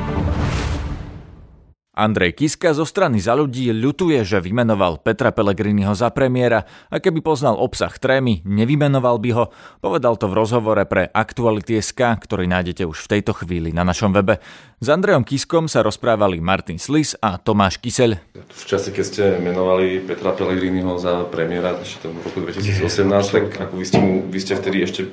Andrej 1.97 2.37
Kiska 2.37 2.77
zo 2.77 2.85
strany 2.85 3.25
za 3.25 3.33
ľudí 3.33 3.73
ľutuje, 3.73 4.21
že 4.21 4.45
vymenoval 4.45 5.01
Petra 5.01 5.33
Pellegriniho 5.33 5.97
za 5.97 6.13
premiéra 6.13 6.69
a 6.93 7.01
keby 7.01 7.25
poznal 7.25 7.57
obsah 7.57 7.89
trémy, 7.97 8.45
nevymenoval 8.45 9.17
by 9.17 9.31
ho. 9.33 9.45
Povedal 9.81 10.21
to 10.21 10.29
v 10.29 10.37
rozhovore 10.37 10.85
pre 10.85 11.09
Aktuality.sk, 11.09 11.97
ktorý 11.97 12.45
nájdete 12.53 12.85
už 12.85 13.09
v 13.09 13.11
tejto 13.17 13.33
chvíli 13.33 13.73
na 13.73 13.81
našom 13.81 14.13
webe. 14.13 14.45
S 14.77 14.93
Andrejom 14.93 15.25
Kiskom 15.25 15.73
sa 15.73 15.81
rozprávali 15.81 16.37
Martin 16.37 16.77
Slis 16.77 17.17
a 17.17 17.41
Tomáš 17.41 17.81
Kyseľ. 17.81 18.21
V 18.45 18.65
čase, 18.69 18.93
keď 18.93 19.05
ste 19.09 19.25
menovali 19.41 20.05
Petra 20.05 20.37
Pellegriniho 20.37 21.01
za 21.01 21.25
premiéra 21.33 21.81
ešte 21.81 22.13
v 22.13 22.21
roku 22.21 22.45
2018, 22.45 23.09
tak 23.09 23.45
ako 23.57 23.73
vy 23.73 23.85
ste, 23.89 23.99
mu, 24.05 24.21
vy 24.29 24.37
ste 24.37 24.53
vtedy 24.53 24.85
ešte 24.85 25.09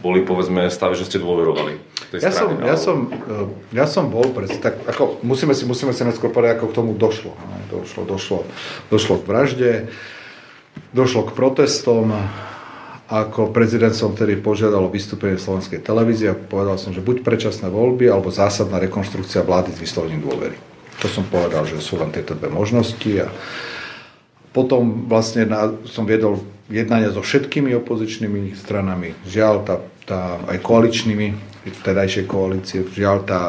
boli 0.00 0.24
povedzme 0.24 0.72
stave, 0.72 0.96
že 0.96 1.06
ste 1.06 1.20
dôverovali. 1.20 1.76
Ja 2.16 2.32
som, 2.34 2.58
ja, 2.58 2.74
som, 2.74 3.12
eh, 3.12 3.46
ja 3.76 3.86
som 3.86 4.10
bol, 4.10 4.32
pred, 4.34 4.50
tak 4.58 4.82
ako 4.88 5.22
musíme 5.22 5.54
si, 5.54 5.68
musíme 5.68 5.94
si 5.94 6.02
neskôr 6.02 6.32
povedať, 6.32 6.58
ako 6.58 6.66
k 6.72 6.76
tomu 6.76 6.90
došlo. 6.96 7.36
Došlo, 7.70 8.02
došlo, 8.08 8.38
došlo 8.90 9.14
k 9.22 9.24
vražde, 9.28 9.72
došlo 10.90 11.30
k 11.30 11.36
protestom, 11.36 12.10
ako 13.10 13.50
prezident 13.50 13.94
som 13.94 14.14
tedy 14.14 14.38
požiadal 14.38 14.86
o 14.86 14.90
vystúpenie 14.90 15.38
slovenskej 15.38 15.82
televízie 15.82 16.30
a 16.30 16.38
povedal 16.38 16.78
som, 16.78 16.94
že 16.94 17.02
buď 17.02 17.26
predčasné 17.26 17.66
voľby, 17.66 18.06
alebo 18.06 18.30
zásadná 18.30 18.78
rekonštrukcia 18.78 19.42
vlády 19.42 19.74
s 19.74 19.82
vyslovením 19.82 20.22
dôvery. 20.22 20.56
To 21.02 21.08
som 21.10 21.26
povedal, 21.26 21.66
že 21.66 21.82
sú 21.82 21.98
len 21.98 22.14
tieto 22.14 22.38
dve 22.38 22.50
možnosti 22.50 23.10
a 23.18 23.26
potom 24.50 25.06
vlastne 25.06 25.46
na, 25.46 25.74
som 25.86 26.06
viedol 26.06 26.42
jednania 26.70 27.10
so 27.10 27.20
všetkými 27.20 27.74
opozičnými 27.82 28.54
stranami. 28.54 29.12
Žiaľ, 29.26 29.54
tá, 29.66 29.76
tá, 30.06 30.20
aj 30.46 30.58
koaličnými, 30.62 31.28
vtedajšej 31.82 32.24
koalície, 32.24 32.86
žiaľ, 32.86 33.26
tá 33.26 33.40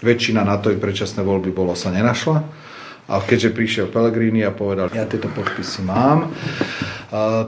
väčšina 0.00 0.46
na 0.46 0.56
to 0.58 0.70
i 0.70 0.78
predčasné 0.78 1.20
voľby 1.22 1.50
bolo 1.50 1.74
sa 1.74 1.90
nenašla. 1.90 2.62
A 3.10 3.18
keďže 3.18 3.52
prišiel 3.52 3.86
Pellegrini 3.90 4.46
a 4.46 4.54
povedal, 4.54 4.88
ja 4.94 5.04
tieto 5.04 5.26
podpisy 5.28 5.82
mám, 5.84 6.30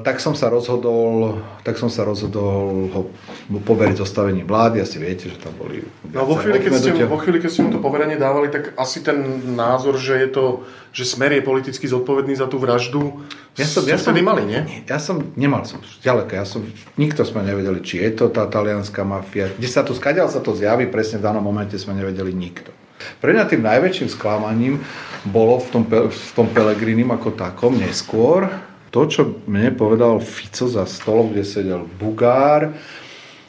tak 0.04 0.20
som 0.20 0.36
sa 0.36 0.52
rozhodol, 0.52 1.40
tak 1.64 1.80
som 1.80 1.88
sa 1.88 2.04
rozhodol 2.04 2.92
ho 2.92 3.02
poveriť 3.48 3.96
zostavením 3.96 4.44
vlády. 4.44 4.84
Asi 4.84 5.00
viete, 5.00 5.32
že 5.32 5.40
tam 5.40 5.56
boli... 5.56 5.80
No 6.12 6.28
vo 6.28 6.36
chvíli, 6.36 6.60
keď 6.60 6.72
ste, 6.76 6.90
vo 7.08 7.16
chvíli, 7.16 7.40
keď 7.40 7.48
ste 7.48 7.64
mu 7.64 7.70
to 7.72 7.80
poverenie 7.80 8.20
dávali, 8.20 8.52
tak 8.52 8.76
asi 8.76 9.00
ten 9.00 9.24
názor, 9.56 9.96
že 9.96 10.20
je 10.20 10.28
to, 10.28 10.44
že 10.92 11.08
Smer 11.08 11.32
je 11.32 11.40
politicky 11.40 11.88
zodpovedný 11.88 12.36
za 12.36 12.44
tú 12.44 12.60
vraždu, 12.60 13.24
ja 13.56 13.64
som, 13.64 13.86
ja 13.88 13.96
som, 13.96 14.12
mali, 14.12 14.44
nie? 14.44 14.84
Ja 14.84 15.00
som, 15.00 15.32
nemal 15.32 15.64
som, 15.64 15.80
ďaleko, 16.04 16.32
ja 16.34 16.44
som, 16.44 16.66
nikto 16.98 17.24
sme 17.24 17.46
nevedeli, 17.46 17.80
či 17.80 18.02
je 18.02 18.10
to 18.18 18.24
tá 18.28 18.44
talianská 18.50 19.06
mafia, 19.06 19.48
kde 19.48 19.68
sa 19.70 19.80
to, 19.80 19.94
skadiaľ 19.96 20.28
sa 20.28 20.44
to 20.44 20.52
zjaví, 20.52 20.90
presne 20.90 21.22
v 21.22 21.26
danom 21.30 21.40
momente 21.40 21.78
sme 21.80 21.96
nevedeli 21.96 22.36
nikto. 22.36 22.74
Pre 23.22 23.30
mňa 23.32 23.46
tým 23.46 23.62
najväčším 23.62 24.08
sklamaním 24.12 24.82
bolo 25.24 25.62
v 25.62 25.68
tom, 25.72 25.82
v 25.88 26.30
tom 26.34 26.50
Pelegrinim 26.52 27.08
ako 27.14 27.32
takom 27.32 27.78
neskôr 27.78 28.73
to, 28.94 29.10
čo 29.10 29.42
mne 29.50 29.74
povedal 29.74 30.22
Fico 30.22 30.70
za 30.70 30.86
stolom, 30.86 31.34
kde 31.34 31.42
sedel 31.42 31.82
Bugár, 31.82 32.70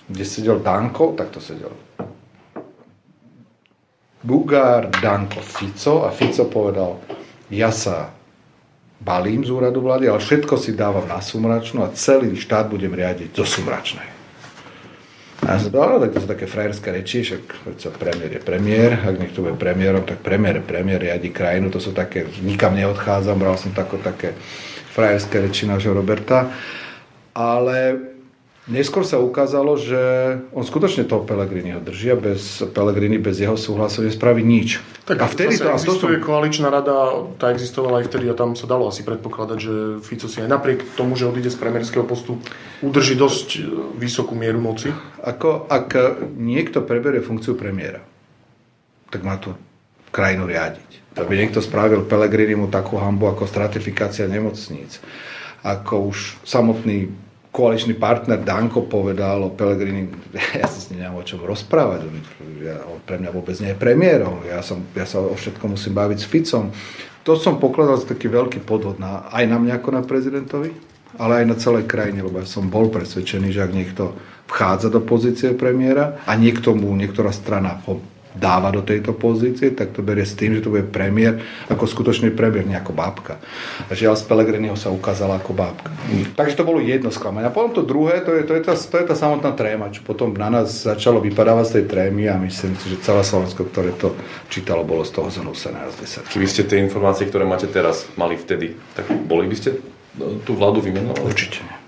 kde 0.10 0.26
sedel 0.26 0.58
Danko, 0.58 1.14
tak 1.14 1.30
to 1.30 1.38
sedel 1.38 1.70
Bugár, 4.26 4.90
Danko, 4.90 5.46
Fico 5.46 6.02
a 6.02 6.10
Fico 6.10 6.50
povedal, 6.50 6.98
ja 7.54 7.70
sa 7.70 8.10
balím 8.98 9.46
z 9.46 9.54
úradu 9.54 9.86
vlády, 9.86 10.10
ale 10.10 10.18
všetko 10.18 10.58
si 10.58 10.74
dávam 10.74 11.06
na 11.06 11.22
sumračnú 11.22 11.86
a 11.86 11.94
celý 11.94 12.34
štát 12.34 12.66
budem 12.66 12.90
riadiť 12.90 13.38
zo 13.38 13.46
sumračnej. 13.46 14.18
A 15.46 15.54
ja 15.54 15.58
som 15.62 15.70
povedal, 15.70 16.10
tak 16.10 16.18
to 16.18 16.26
sú 16.26 16.28
také 16.34 16.50
frajerské 16.50 16.90
reči, 16.90 17.22
však 17.22 17.70
sa 17.78 17.94
premiér 17.94 18.32
je 18.34 18.42
premiér, 18.42 18.98
ak 18.98 19.22
niekto 19.22 19.46
bude 19.46 19.54
premiérom, 19.62 20.02
tak 20.02 20.26
premiér 20.26 20.58
je 20.58 20.66
premiér, 20.66 21.00
riadi 21.06 21.30
krajinu, 21.30 21.70
to 21.70 21.78
sú 21.78 21.94
také, 21.94 22.26
nikam 22.42 22.74
neodchádzam, 22.74 23.38
bral 23.38 23.54
som 23.62 23.70
tako, 23.78 24.02
také 24.02 24.34
frajerské 24.96 25.44
reči 25.44 25.68
nášho 25.68 25.92
Roberta. 25.92 26.56
Ale 27.36 28.00
Neskôr 28.66 29.06
sa 29.06 29.22
ukázalo, 29.22 29.78
že 29.78 30.02
on 30.50 30.66
skutočne 30.66 31.06
toho 31.06 31.22
Pelegriniho 31.22 31.78
držia, 31.86 32.18
bez 32.18 32.66
Pelegrini, 32.74 33.22
bez 33.22 33.38
jeho 33.38 33.54
súhlasu 33.54 34.02
nespraví 34.02 34.42
nič. 34.42 34.82
Tak 35.06 35.22
a 35.22 35.30
vtedy 35.30 35.62
to, 35.62 35.70
existuje 35.70 36.18
to... 36.18 36.26
koaličná 36.26 36.74
rada, 36.74 37.30
tá 37.38 37.54
existovala 37.54 38.02
aj 38.02 38.10
vtedy 38.10 38.26
a 38.26 38.34
tam 38.34 38.58
sa 38.58 38.66
dalo 38.66 38.90
asi 38.90 39.06
predpokladať, 39.06 39.58
že 39.62 39.74
Fico 40.02 40.26
si 40.26 40.42
aj 40.42 40.50
napriek 40.50 40.82
tomu, 40.98 41.14
že 41.14 41.30
odíde 41.30 41.54
z 41.54 41.62
premiérskeho 41.62 42.10
postu, 42.10 42.42
udrží 42.82 43.14
dosť 43.14 43.48
e, 43.54 43.60
vysokú 44.02 44.34
mieru 44.34 44.58
moci. 44.58 44.90
Ako, 45.22 45.70
ak 45.70 46.18
niekto 46.34 46.82
preberie 46.82 47.22
funkciu 47.22 47.54
premiéra, 47.54 48.02
tak 49.14 49.22
má 49.22 49.38
tu 49.38 49.54
krajinu 50.10 50.50
riadiť. 50.50 51.05
Aby 51.16 51.40
niekto 51.40 51.64
spravil 51.64 52.04
Pelegrinimu 52.04 52.68
takú 52.68 53.00
hambu 53.00 53.32
ako 53.32 53.48
stratifikácia 53.48 54.28
nemocníc, 54.28 55.00
ako 55.64 56.12
už 56.12 56.44
samotný 56.44 57.08
koaličný 57.56 57.96
partner 57.96 58.44
Danko 58.44 58.84
povedal 58.84 59.48
o 59.48 59.56
Pelegrini, 59.56 60.12
ja 60.60 60.68
sa 60.68 60.76
s 60.76 60.92
ním 60.92 61.08
nemám 61.08 61.24
o 61.24 61.28
čom 61.28 61.40
rozprávať, 61.40 62.04
ja, 62.60 62.84
on 62.84 63.00
pre 63.08 63.16
mňa 63.16 63.32
vôbec 63.32 63.56
nie 63.64 63.72
je 63.72 63.80
premiérom, 63.80 64.44
ja, 64.44 64.60
som, 64.60 64.84
ja 64.92 65.08
sa 65.08 65.24
o 65.24 65.32
všetko 65.32 65.64
musím 65.72 65.96
baviť 65.96 66.18
s 66.20 66.28
Ficom. 66.28 66.76
To 67.24 67.40
som 67.40 67.58
pokladal 67.58 67.96
za 67.96 68.12
taký 68.12 68.28
veľký 68.28 68.68
podvod 68.68 69.00
na, 69.00 69.32
aj 69.32 69.48
na 69.48 69.58
mňa 69.58 69.80
ako 69.80 69.90
na 69.96 70.04
prezidentovi, 70.04 70.76
ale 71.16 71.42
aj 71.42 71.46
na 71.48 71.56
celej 71.56 71.88
krajine, 71.88 72.28
lebo 72.28 72.44
ja 72.44 72.46
som 72.46 72.68
bol 72.68 72.92
presvedčený, 72.92 73.56
že 73.56 73.64
ak 73.64 73.72
niekto 73.72 74.20
vchádza 74.52 74.92
do 74.92 75.00
pozície 75.00 75.56
premiéra 75.56 76.22
a 76.28 76.36
niekto 76.36 76.76
mu, 76.76 76.92
niektorá 76.94 77.32
strana 77.32 77.82
ho 77.88 78.04
dáva 78.36 78.70
do 78.70 78.84
tejto 78.84 79.16
pozície, 79.16 79.72
tak 79.72 79.96
to 79.96 80.04
berie 80.04 80.28
s 80.28 80.36
tým, 80.36 80.60
že 80.60 80.62
to 80.62 80.72
bude 80.72 80.92
premiér 80.92 81.40
ako 81.72 81.88
skutočný 81.88 82.36
premiér, 82.36 82.68
nie 82.68 82.78
ako 82.78 82.92
bábka. 82.92 83.40
A 83.88 83.96
žiaľ 83.96 84.20
z 84.20 84.28
Pelegriniho 84.28 84.76
sa 84.76 84.92
ukázala 84.92 85.40
ako 85.40 85.56
bábka. 85.56 85.90
Takže 86.36 86.60
to 86.60 86.68
bolo 86.68 86.84
jedno 86.84 87.10
sklamanie. 87.10 87.48
A 87.48 87.56
potom 87.56 87.72
to 87.72 87.82
druhé, 87.82 88.22
to 88.22 88.36
je, 88.36 88.44
to 88.44 88.54
je, 88.60 88.62
tá, 88.62 88.74
to 88.76 88.96
je 89.00 89.06
tá 89.08 89.16
samotná 89.16 89.56
tréma, 89.56 89.90
čo 89.90 90.04
potom 90.04 90.36
na 90.36 90.52
nás 90.52 90.84
začalo 90.84 91.24
vypadávať 91.24 91.66
z 91.66 91.74
tej 91.80 91.86
trémy 91.88 92.28
a 92.28 92.36
myslím 92.38 92.76
si, 92.76 92.92
že 92.92 93.02
celé 93.02 93.24
Slovensko, 93.24 93.66
ktoré 93.72 93.96
to 93.96 94.14
čítalo, 94.52 94.84
bolo 94.84 95.08
z 95.08 95.16
toho 95.16 95.32
zanúsené 95.32 95.80
raz 95.80 95.96
10. 95.98 96.28
Keby 96.30 96.48
ste 96.48 96.68
tie 96.68 96.84
informácie, 96.84 97.26
ktoré 97.32 97.48
máte 97.48 97.72
teraz, 97.72 98.06
mali 98.20 98.36
vtedy, 98.36 98.76
tak 98.94 99.08
boli 99.26 99.48
by 99.48 99.56
ste 99.56 99.80
tú 100.44 100.56
vládu 100.56 100.84
vymenovali? 100.84 101.24
Určite 101.24 101.86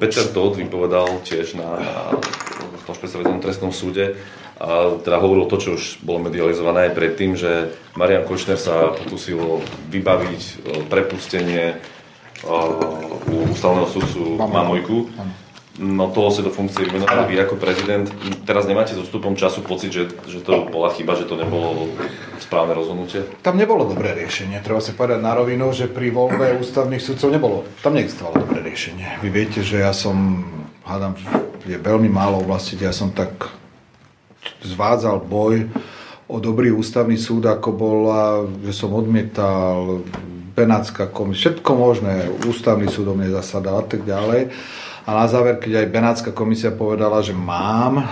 Peter 0.00 0.24
Todt 0.24 0.56
vypovedal 0.56 1.20
tiež 1.28 1.60
na, 1.60 1.76
na, 1.76 1.94
na 2.16 3.20
tom 3.20 3.38
trestnom 3.44 3.68
súde, 3.68 4.16
a 4.60 5.00
teda 5.00 5.16
hovoril 5.16 5.48
to, 5.48 5.56
čo 5.56 5.80
už 5.80 6.04
bolo 6.04 6.28
medializované 6.28 6.92
aj 6.92 6.92
predtým, 6.92 7.32
že 7.32 7.72
Marian 7.96 8.28
Kočner 8.28 8.60
sa 8.60 8.92
pokúsil 8.92 9.64
vybaviť 9.88 10.42
e, 10.44 10.54
prepustenie 10.84 11.64
e, 11.72 11.76
u 13.24 13.48
ústavného 13.48 13.88
sudcu 13.88 14.36
Mamojku. 14.36 15.08
No 15.80 16.12
toho 16.12 16.28
si 16.28 16.44
do 16.44 16.52
funkcie 16.52 16.84
vymenovali 16.84 17.32
vy 17.32 17.40
ako 17.40 17.56
prezident. 17.56 18.04
Teraz 18.44 18.68
nemáte 18.68 18.92
so 18.92 19.00
vstupom 19.00 19.32
času 19.32 19.64
pocit, 19.64 19.96
že, 19.96 20.12
že 20.28 20.44
to 20.44 20.68
bola 20.68 20.92
chyba, 20.92 21.16
že 21.16 21.24
to 21.24 21.40
nebolo 21.40 21.88
správne 22.36 22.76
rozhodnutie? 22.76 23.24
Tam 23.40 23.56
nebolo 23.56 23.88
dobré 23.88 24.12
riešenie. 24.12 24.60
Treba 24.60 24.84
si 24.84 24.92
povedať 24.92 25.24
na 25.24 25.32
rovinu, 25.32 25.72
že 25.72 25.88
pri 25.88 26.12
voľbe 26.12 26.60
ústavných 26.60 27.00
sudcov 27.00 27.32
nebolo. 27.32 27.64
Tam 27.80 27.96
neexistovalo 27.96 28.44
dobré 28.44 28.60
riešenie. 28.60 29.24
Vy 29.24 29.28
viete, 29.32 29.64
že 29.64 29.80
ja 29.80 29.96
som, 29.96 30.44
hádam, 30.84 31.16
je 31.64 31.80
veľmi 31.80 32.12
málo 32.12 32.44
oblasti, 32.44 32.76
kde 32.76 32.92
ja 32.92 32.92
som 32.92 33.08
tak 33.08 33.59
zvádzal 34.62 35.24
boj 35.24 35.68
o 36.30 36.38
dobrý 36.38 36.70
ústavný 36.70 37.18
súd, 37.18 37.50
ako 37.50 37.70
bola, 37.74 38.46
že 38.62 38.70
som 38.70 38.94
odmietal 38.94 40.06
Benátska 40.54 41.10
komisia, 41.10 41.50
všetko 41.50 41.70
možné, 41.74 42.30
ústavný 42.46 42.86
súd 42.86 43.10
o 43.10 43.14
mne 43.18 43.34
zasadal 43.34 43.82
a 43.82 43.86
tak 43.86 44.06
ďalej. 44.06 44.52
A 45.08 45.10
na 45.10 45.26
záver, 45.26 45.58
keď 45.58 45.82
aj 45.82 45.92
Benátska 45.92 46.30
komisia 46.30 46.70
povedala, 46.70 47.18
že 47.24 47.34
mám, 47.34 48.06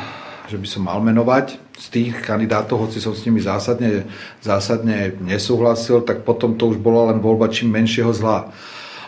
že 0.51 0.57
by 0.59 0.67
som 0.67 0.83
mal 0.89 0.99
menovať 0.99 1.61
z 1.79 1.87
tých 1.95 2.13
kandidátov, 2.25 2.89
hoci 2.89 2.99
som 2.99 3.15
s 3.15 3.23
nimi 3.23 3.39
zásadne, 3.39 4.09
zásadne 4.43 5.15
nesúhlasil, 5.23 6.03
tak 6.03 6.27
potom 6.27 6.59
to 6.59 6.75
už 6.75 6.81
bola 6.83 7.15
len 7.15 7.23
voľba 7.23 7.53
čím 7.53 7.71
menšieho 7.71 8.11
zla. 8.11 8.51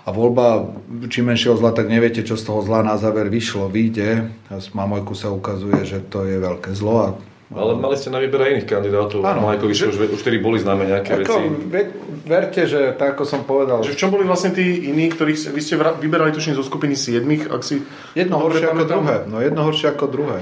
A 0.05 0.09
voľba 0.15 0.71
čím 1.13 1.29
menšieho 1.29 1.61
zla, 1.61 1.77
tak 1.77 1.93
neviete, 1.93 2.25
čo 2.25 2.39
z 2.39 2.49
toho 2.49 2.65
zla 2.65 2.81
na 2.81 2.97
záver 2.97 3.29
vyšlo, 3.29 3.69
vyjde. 3.69 4.33
A 4.49 4.57
z 4.57 4.69
Mamojku 4.73 5.13
sa 5.13 5.29
ukazuje, 5.29 5.85
že 5.85 6.01
to 6.01 6.25
je 6.25 6.41
veľké 6.41 6.73
zlo 6.73 6.95
a 7.01 7.09
ale 7.51 7.75
mali 7.75 7.99
ste 7.99 8.15
na 8.15 8.23
výber 8.23 8.47
aj 8.47 8.51
iných 8.55 8.69
kandidátov. 8.71 9.27
Áno. 9.27 9.43
Majkovi, 9.43 9.75
že... 9.75 9.91
už, 9.91 10.15
už 10.15 10.23
tedy 10.23 10.39
boli 10.39 10.63
známe 10.63 10.87
nejaké 10.87 11.19
ako, 11.19 11.35
veci. 11.35 11.43
Ve, 11.67 11.83
verte, 12.23 12.63
že 12.63 12.95
tak 12.95 13.19
ako 13.19 13.27
som 13.27 13.43
povedal. 13.43 13.83
Že 13.83 13.99
v 13.99 13.99
čom 13.99 14.11
boli 14.15 14.23
vlastne 14.23 14.55
tí 14.55 14.87
iní, 14.87 15.11
ktorých 15.11 15.51
vy 15.51 15.59
ste 15.59 15.75
vyberali 15.75 16.31
tuším 16.31 16.55
zo 16.55 16.63
skupiny 16.63 16.95
7, 16.95 17.27
ak 17.51 17.63
si... 17.67 17.83
Jedno 18.15 18.39
horšie 18.39 18.71
ako 18.71 18.87
druhé. 18.87 19.17
No 19.27 19.43
jedno 19.43 19.67
horšie 19.67 19.91
ako 19.91 20.07
druhé. 20.07 20.39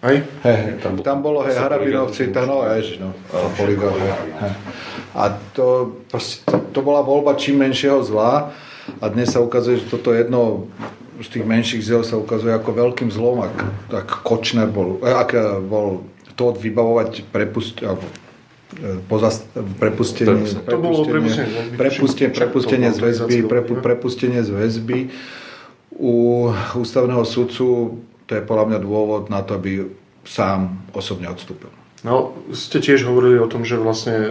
Aj? 0.00 0.16
He, 0.16 0.52
he, 0.56 0.72
tam, 0.80 0.96
tam 1.04 1.20
bolo, 1.20 1.42
hej, 1.42 1.58
Harabinovci, 1.58 2.30
to, 2.30 2.46
no, 2.46 2.62
jež, 2.62 3.02
no, 3.02 3.10
Poligo, 3.58 3.90
he, 3.98 4.08
he. 4.38 4.48
A 5.18 5.34
to, 5.52 5.98
proste, 6.06 6.46
to, 6.46 6.62
to 6.70 6.80
bola 6.86 7.02
voľba 7.02 7.34
čím 7.34 7.58
menšieho 7.58 7.98
zla. 8.06 8.54
A 9.02 9.04
dnes 9.10 9.34
sa 9.34 9.42
ukazuje, 9.42 9.82
že 9.82 9.90
toto 9.90 10.14
jedno 10.14 10.70
z 11.18 11.28
tých 11.28 11.44
menších 11.44 11.82
zel 11.82 12.02
sa 12.06 12.14
ukazuje 12.14 12.54
ako 12.54 12.70
veľkým 12.78 13.10
zlom, 13.10 13.42
ak, 13.42 13.56
ak 13.90 14.08
Kočner 14.22 14.70
bol, 14.70 15.02
eh, 15.02 15.10
ak 15.10 15.30
eh, 15.34 15.58
bol 15.58 16.06
to 16.38 16.54
vybavovať 16.54 17.26
prepust, 17.34 17.82
eh, 17.82 17.98
pozast, 19.10 19.50
prepustenie, 19.82 20.46
to 20.62 20.78
bolo 20.78 21.02
prepustenie, 21.02 21.74
prepustenie, 21.74 22.30
prepustenie 22.30 22.90
z 22.94 22.98
väzby, 23.02 23.38
prepustenie 23.82 24.40
z 24.46 24.50
väzby 24.54 24.98
u 25.98 26.46
ústavného 26.78 27.26
sudcu, 27.26 27.98
to 28.28 28.30
je 28.38 28.42
podľa 28.44 28.64
mňa 28.70 28.78
dôvod 28.78 29.22
na 29.32 29.42
to, 29.42 29.58
aby 29.58 29.88
sám 30.22 30.78
osobne 30.94 31.26
odstúpil. 31.26 31.72
No, 32.06 32.38
ste 32.54 32.78
tiež 32.78 33.02
hovorili 33.06 33.42
o 33.42 33.50
tom, 33.50 33.66
že 33.66 33.74
vlastne 33.74 34.30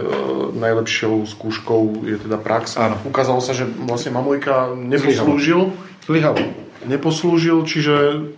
najlepšou 0.56 1.28
skúškou 1.28 2.08
je 2.08 2.16
teda 2.16 2.40
prax. 2.40 2.80
Áno. 2.80 2.96
Ukázalo 3.04 3.44
sa, 3.44 3.52
že 3.52 3.68
vlastne 3.68 4.16
Mamojka 4.16 4.72
neposlúžil. 4.72 5.76
Zlyhalo 6.08 6.40
neposlúžil, 6.86 7.66
čiže 7.66 8.28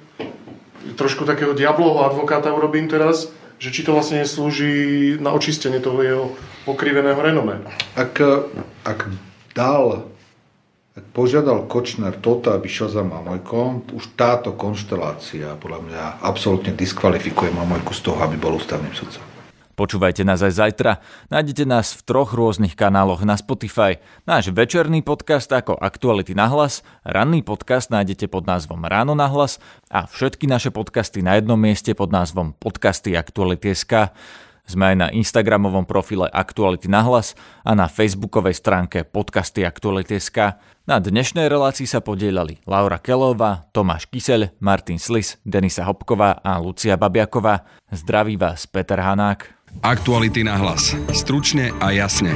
trošku 0.96 1.28
takého 1.28 1.52
diablovho 1.52 2.08
advokáta 2.08 2.54
urobím 2.54 2.88
teraz, 2.88 3.28
že 3.60 3.68
či 3.68 3.84
to 3.84 3.92
vlastne 3.92 4.24
neslúži 4.24 5.16
na 5.20 5.36
očistenie 5.36 5.82
toho 5.82 6.00
jeho 6.00 6.24
pokriveného 6.64 7.20
renome. 7.20 7.60
Ak, 7.92 8.16
ak 8.88 8.98
dal, 9.52 10.08
ak 10.90 11.04
požiadal 11.14 11.70
Kočner 11.70 12.18
toto, 12.18 12.50
aby 12.50 12.66
za 12.66 13.06
Mamojkom, 13.06 13.94
už 13.94 14.18
táto 14.18 14.58
konštelácia 14.58 15.54
podľa 15.54 15.80
mňa 15.86 16.02
absolútne 16.26 16.74
diskvalifikuje 16.74 17.54
Mamojku 17.54 17.94
z 17.94 18.10
toho, 18.10 18.18
aby 18.26 18.34
bol 18.34 18.58
ústavným 18.58 18.90
sudcom. 18.90 19.22
Počúvajte 19.78 20.28
nás 20.28 20.44
aj 20.44 20.60
zajtra. 20.60 21.00
Nájdete 21.32 21.64
nás 21.64 21.96
v 21.96 22.04
troch 22.04 22.36
rôznych 22.36 22.76
kanáloch 22.76 23.24
na 23.24 23.38
Spotify. 23.40 23.96
Náš 24.28 24.52
večerný 24.52 25.00
podcast 25.00 25.48
ako 25.48 25.72
Aktuality 25.78 26.36
na 26.36 26.52
hlas, 26.52 26.84
ranný 27.00 27.40
podcast 27.40 27.88
nájdete 27.88 28.28
pod 28.28 28.44
názvom 28.44 28.84
Ráno 28.84 29.16
na 29.16 29.24
hlas 29.24 29.56
a 29.88 30.04
všetky 30.04 30.44
naše 30.44 30.68
podcasty 30.68 31.24
na 31.24 31.40
jednom 31.40 31.56
mieste 31.56 31.96
pod 31.96 32.12
názvom 32.12 32.52
Podcasty 32.60 33.16
Aktuality.sk. 33.16 34.12
Sme 34.66 34.94
aj 34.94 34.96
na 34.96 35.08
Instagramovom 35.12 35.84
profile 35.84 36.30
Aktuality 36.30 36.88
na 36.88 37.04
hlas 37.04 37.36
a 37.62 37.76
na 37.76 37.86
facebookovej 37.86 38.58
stránke 38.58 39.02
Podcasty 39.06 39.66
Aktuality.sk. 39.66 40.60
Na 40.88 40.96
dnešnej 40.98 41.46
relácii 41.46 41.86
sa 41.86 42.02
podielali 42.02 42.58
Laura 42.66 42.98
Kelová, 42.98 43.68
Tomáš 43.70 44.10
Kyseľ, 44.10 44.56
Martin 44.58 44.98
Slis, 44.98 45.38
Denisa 45.46 45.86
Hopková 45.86 46.42
a 46.42 46.58
Lucia 46.58 46.98
Babiaková. 46.98 47.62
Zdraví 47.90 48.34
vás 48.34 48.66
Peter 48.66 48.98
Hanák. 48.98 49.46
Aktuality 49.86 50.42
na 50.42 50.58
hlas. 50.58 50.98
Stručne 51.14 51.70
a 51.78 51.94
jasne. 51.94 52.34